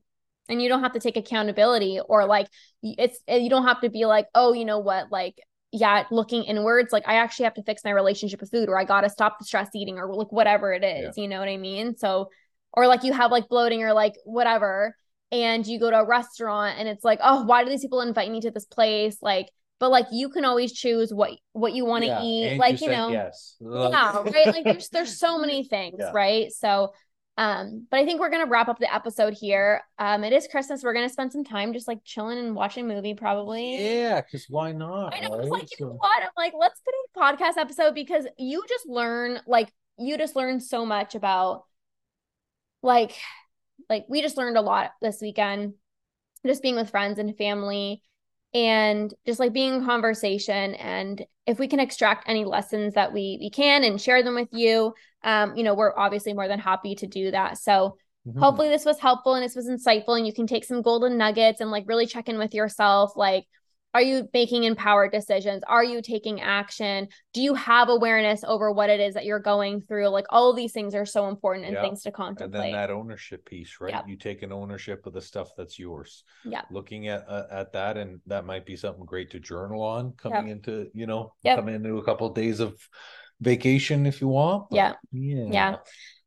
And 0.52 0.62
you 0.62 0.70
don't 0.70 0.84
have 0.84 0.94
to 0.94 1.00
take 1.00 1.18
accountability 1.18 2.00
or 2.08 2.26
like 2.26 2.48
it's 2.84 3.20
eh, 3.28 3.38
you 3.38 3.50
don't 3.50 3.66
have 3.66 3.82
to 3.82 3.90
be 3.90 4.06
like 4.06 4.28
oh 4.36 4.54
you 4.54 4.66
know 4.66 4.80
what? 4.80 5.12
Like 5.12 5.36
yeah 5.74 6.04
looking 6.12 6.44
inwards 6.44 6.92
like 6.92 7.08
i 7.08 7.16
actually 7.16 7.46
have 7.46 7.54
to 7.54 7.64
fix 7.64 7.86
my 7.86 7.92
relationship 7.92 8.42
with 8.42 8.52
food 8.52 8.68
or 8.68 8.78
i 8.78 8.84
gotta 8.84 9.10
stop 9.10 9.40
the 9.40 9.46
stress 9.46 9.70
eating 9.74 9.98
or 9.98 10.14
like 10.14 10.30
whatever 10.30 10.74
it 10.74 10.84
is 10.84 11.18
you 11.18 11.30
know 11.30 11.40
what 11.40 11.48
i 11.48 11.56
mean? 11.56 11.96
So 11.96 12.30
or 12.74 12.88
like 12.88 13.04
you 13.04 13.14
have 13.14 13.32
like 13.32 13.48
bloating 13.48 13.82
or 13.82 13.94
like 13.94 14.16
whatever 14.26 14.96
and 15.32 15.66
you 15.66 15.80
go 15.80 15.90
to 15.90 16.00
a 16.00 16.06
restaurant 16.06 16.78
and 16.78 16.90
it's 16.90 17.06
like 17.06 17.20
oh 17.24 17.44
why 17.46 17.64
do 17.64 17.70
these 17.70 17.82
people 17.82 18.02
invite 18.02 18.30
me 18.30 18.42
to 18.42 18.52
this 18.52 18.66
place? 18.66 19.18
Like 19.22 19.48
but 19.80 19.90
like 19.90 20.08
you 20.12 20.30
can 20.30 20.46
always 20.46 20.74
choose 20.74 21.14
what 21.14 21.32
what 21.54 21.74
you 21.74 21.86
want 21.86 22.04
to 22.04 22.10
Yeah, 22.10 22.22
eat 22.22 22.50
and 22.52 22.60
like 22.60 22.82
you, 22.82 22.88
said 22.88 22.98
know? 22.98 23.12
yes. 23.14 23.56
yeah 23.62 24.22
right? 24.24 24.52
Like 24.52 24.66
there's 24.66 24.90
there's 24.90 25.18
so 25.20 25.38
many 25.46 25.64
things 25.64 26.00
Yeah. 26.00 26.12
right? 26.14 26.52
So 26.52 26.94
um 27.38 27.88
but 27.90 28.00
i 28.00 28.06
think 28.06 28.20
we're 28.20 28.30
gonna 28.30 28.46
wrap 28.46 28.68
up 28.68 28.80
the 28.80 28.94
episode 28.94 29.34
here 29.34 29.82
um 30.00 30.24
it 30.24 30.34
is 30.34 30.48
christmas 30.48 30.84
we're 30.84 30.94
gonna 30.94 31.08
spend 31.08 31.32
some 31.32 31.44
time 31.44 31.72
just 31.72 31.88
like 31.88 32.04
chilling 32.04 32.38
and 32.38 32.56
watching 32.56 32.90
a 32.90 32.94
movie 32.94 33.14
probably 33.14 34.02
Yeah, 34.02 34.22
because 34.22 34.48
why 34.50 34.72
not? 34.74 35.14
I 35.14 35.22
know. 35.22 35.38
Right? 35.38 35.48
like, 35.48 35.80
you 35.80 35.86
know 35.86 35.94
what? 35.94 36.24
I'm 36.24 36.30
like 36.36 36.54
let's 36.58 36.82
put 36.82 36.94
a 36.94 37.34
podcast 37.34 37.60
episode 37.60 37.96
because 37.96 38.26
you 38.38 38.64
just 38.68 38.88
learn 38.88 39.40
like 39.48 39.72
you 39.98 40.18
just 40.18 40.36
learn 40.36 40.60
so 40.60 40.86
much 40.86 41.16
about 41.16 41.64
like 42.84 43.16
like 43.90 44.06
we 44.10 44.22
just 44.22 44.38
learned 44.38 44.58
a 44.58 44.62
lot 44.62 44.92
this 45.02 45.20
weekend 45.22 45.74
just 46.46 46.62
being 46.62 46.76
with 46.76 46.90
friends 46.90 47.20
and 47.20 47.38
family 47.38 48.02
and 48.54 49.14
just 49.26 49.40
like 49.40 49.54
being 49.54 49.76
in 49.76 49.86
conversation 49.86 50.76
and 50.76 51.26
if 51.46 51.60
we 51.60 51.68
can 51.68 51.80
extract 51.80 52.28
any 52.28 52.44
lessons 52.44 52.96
that 52.96 53.14
we 53.14 53.38
we 53.40 53.50
can 53.50 53.84
and 53.84 54.02
share 54.02 54.24
them 54.24 54.36
with 54.36 54.50
you 54.52 54.94
um 55.24 55.56
you 55.56 55.64
know 55.64 55.74
we're 55.74 55.98
obviously 55.98 56.34
more 56.34 56.48
than 56.48 56.60
happy 56.60 56.96
to 56.96 57.08
do 57.08 57.32
that 57.32 57.58
so 57.58 57.98
Mhm. 58.28 58.40
hopefully 58.40 58.70
this 58.70 58.86
was 58.86 59.00
helpful 59.00 59.34
and 59.34 59.44
this 59.44 59.56
was 59.56 59.68
insightful 59.68 60.16
and 60.16 60.28
you 60.28 60.34
can 60.34 60.46
take 60.46 60.64
some 60.64 60.84
golden 60.84 61.18
nuggets 61.18 61.60
and 61.60 61.72
like 61.72 61.86
really 61.88 62.06
check 62.06 62.30
in 62.30 62.38
with 62.38 62.54
yourself 62.54 63.14
like 63.16 63.46
are 63.96 64.02
you 64.02 64.30
making 64.32 64.64
empowered 64.64 65.12
decisions 65.12 65.64
are 65.68 65.84
you 65.84 66.04
taking 66.04 66.40
action 66.40 67.08
do 67.34 67.42
you 67.42 67.56
have 67.56 67.90
awareness 67.90 68.44
over 68.44 68.72
what 68.72 68.92
it 68.92 69.00
is 69.00 69.16
that 69.16 69.26
you're 69.26 69.40
going 69.40 69.82
through 69.82 70.08
like 70.08 70.26
all 70.30 70.54
these 70.54 70.72
things 70.72 70.94
are 70.94 71.06
so 71.06 71.30
important 71.30 71.66
and 71.66 71.74
Yeah. 71.74 71.82
things 71.82 72.04
to 72.04 72.12
contemplate. 72.12 72.46
and 72.46 72.54
then 72.54 72.72
that 72.74 72.92
ownership 72.92 73.44
piece, 73.44 73.82
right? 73.82 73.92
Yep. 73.96 74.08
You 74.08 74.16
take 74.18 74.44
an 74.44 74.52
ownership 74.54 75.06
of 75.08 75.14
the 75.14 75.20
stuff 75.22 75.50
that's 75.58 75.78
yours. 75.80 76.24
Yeah. 76.46 76.62
Looking 76.72 77.08
at 77.08 77.28
uh, 77.28 77.48
at 77.52 77.74
that, 77.74 77.98
and 77.98 78.22
that 78.28 78.46
might 78.46 78.66
be 78.68 78.76
something 78.78 79.04
great 79.06 79.32
to 79.32 79.40
journal 79.40 79.82
on 79.82 80.14
coming 80.14 80.48
into 80.50 80.90
you 80.94 81.08
know 81.08 81.34
Yep. 81.44 81.58
coming 81.58 81.74
into 81.76 81.98
a 81.98 82.04
couple 82.06 82.28
of 82.28 82.36
days 82.36 82.60
of 82.62 82.78
vacation 83.42 84.06
if 84.06 84.22
you 84.22 84.28
want. 84.28 84.68
Yeah. 84.72 84.94
yeah, 85.12 85.46
Yeah. 85.52 85.76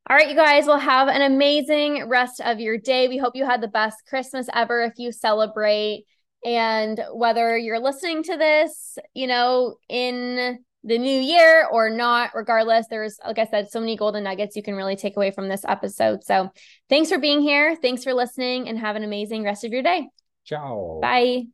All 0.09 0.17
right, 0.17 0.29
you 0.29 0.35
guys 0.35 0.67
will 0.67 0.79
have 0.79 1.09
an 1.09 1.23
amazing 1.23 2.09
rest 2.09 2.41
of 2.41 2.61
your 2.61 2.77
day. 2.77 3.09
We 3.09 3.17
hope 3.17 3.35
you 3.35 3.47
had 3.47 3.63
the 3.63 3.69
best 3.69 3.97
Christmas 4.07 4.49
ever 4.53 4.83
if 4.83 4.93
you 4.99 5.13
celebrate. 5.13 6.05
And 6.45 7.01
whether 7.15 7.57
you're 7.57 7.81
listening 7.81 8.23
to 8.25 8.37
this, 8.37 8.99
you 9.15 9.27
know, 9.27 9.77
in 9.89 10.59
the 10.83 10.99
new 10.99 11.21
year 11.21 11.67
or 11.73 11.89
not, 11.89 12.33
regardless, 12.35 12.87
there's, 12.89 13.19
like 13.25 13.39
I 13.39 13.47
said, 13.47 13.71
so 13.71 13.81
many 13.81 13.97
golden 13.97 14.25
nuggets 14.25 14.57
you 14.57 14.63
can 14.63 14.75
really 14.75 14.97
take 14.97 15.17
away 15.17 15.31
from 15.31 15.49
this 15.49 15.65
episode. 15.67 16.23
So 16.23 16.51
thanks 16.91 17.09
for 17.09 17.19
being 17.19 17.41
here. 17.41 17.75
Thanks 17.75 18.05
for 18.05 18.13
listening 18.13 18.69
and 18.69 18.79
have 18.79 18.97
an 18.97 19.05
amazing 19.05 19.43
rest 19.43 19.65
of 19.65 19.73
your 19.73 19.83
day. 19.83 20.09
Ciao. 20.45 20.99
Bye. 21.01 21.54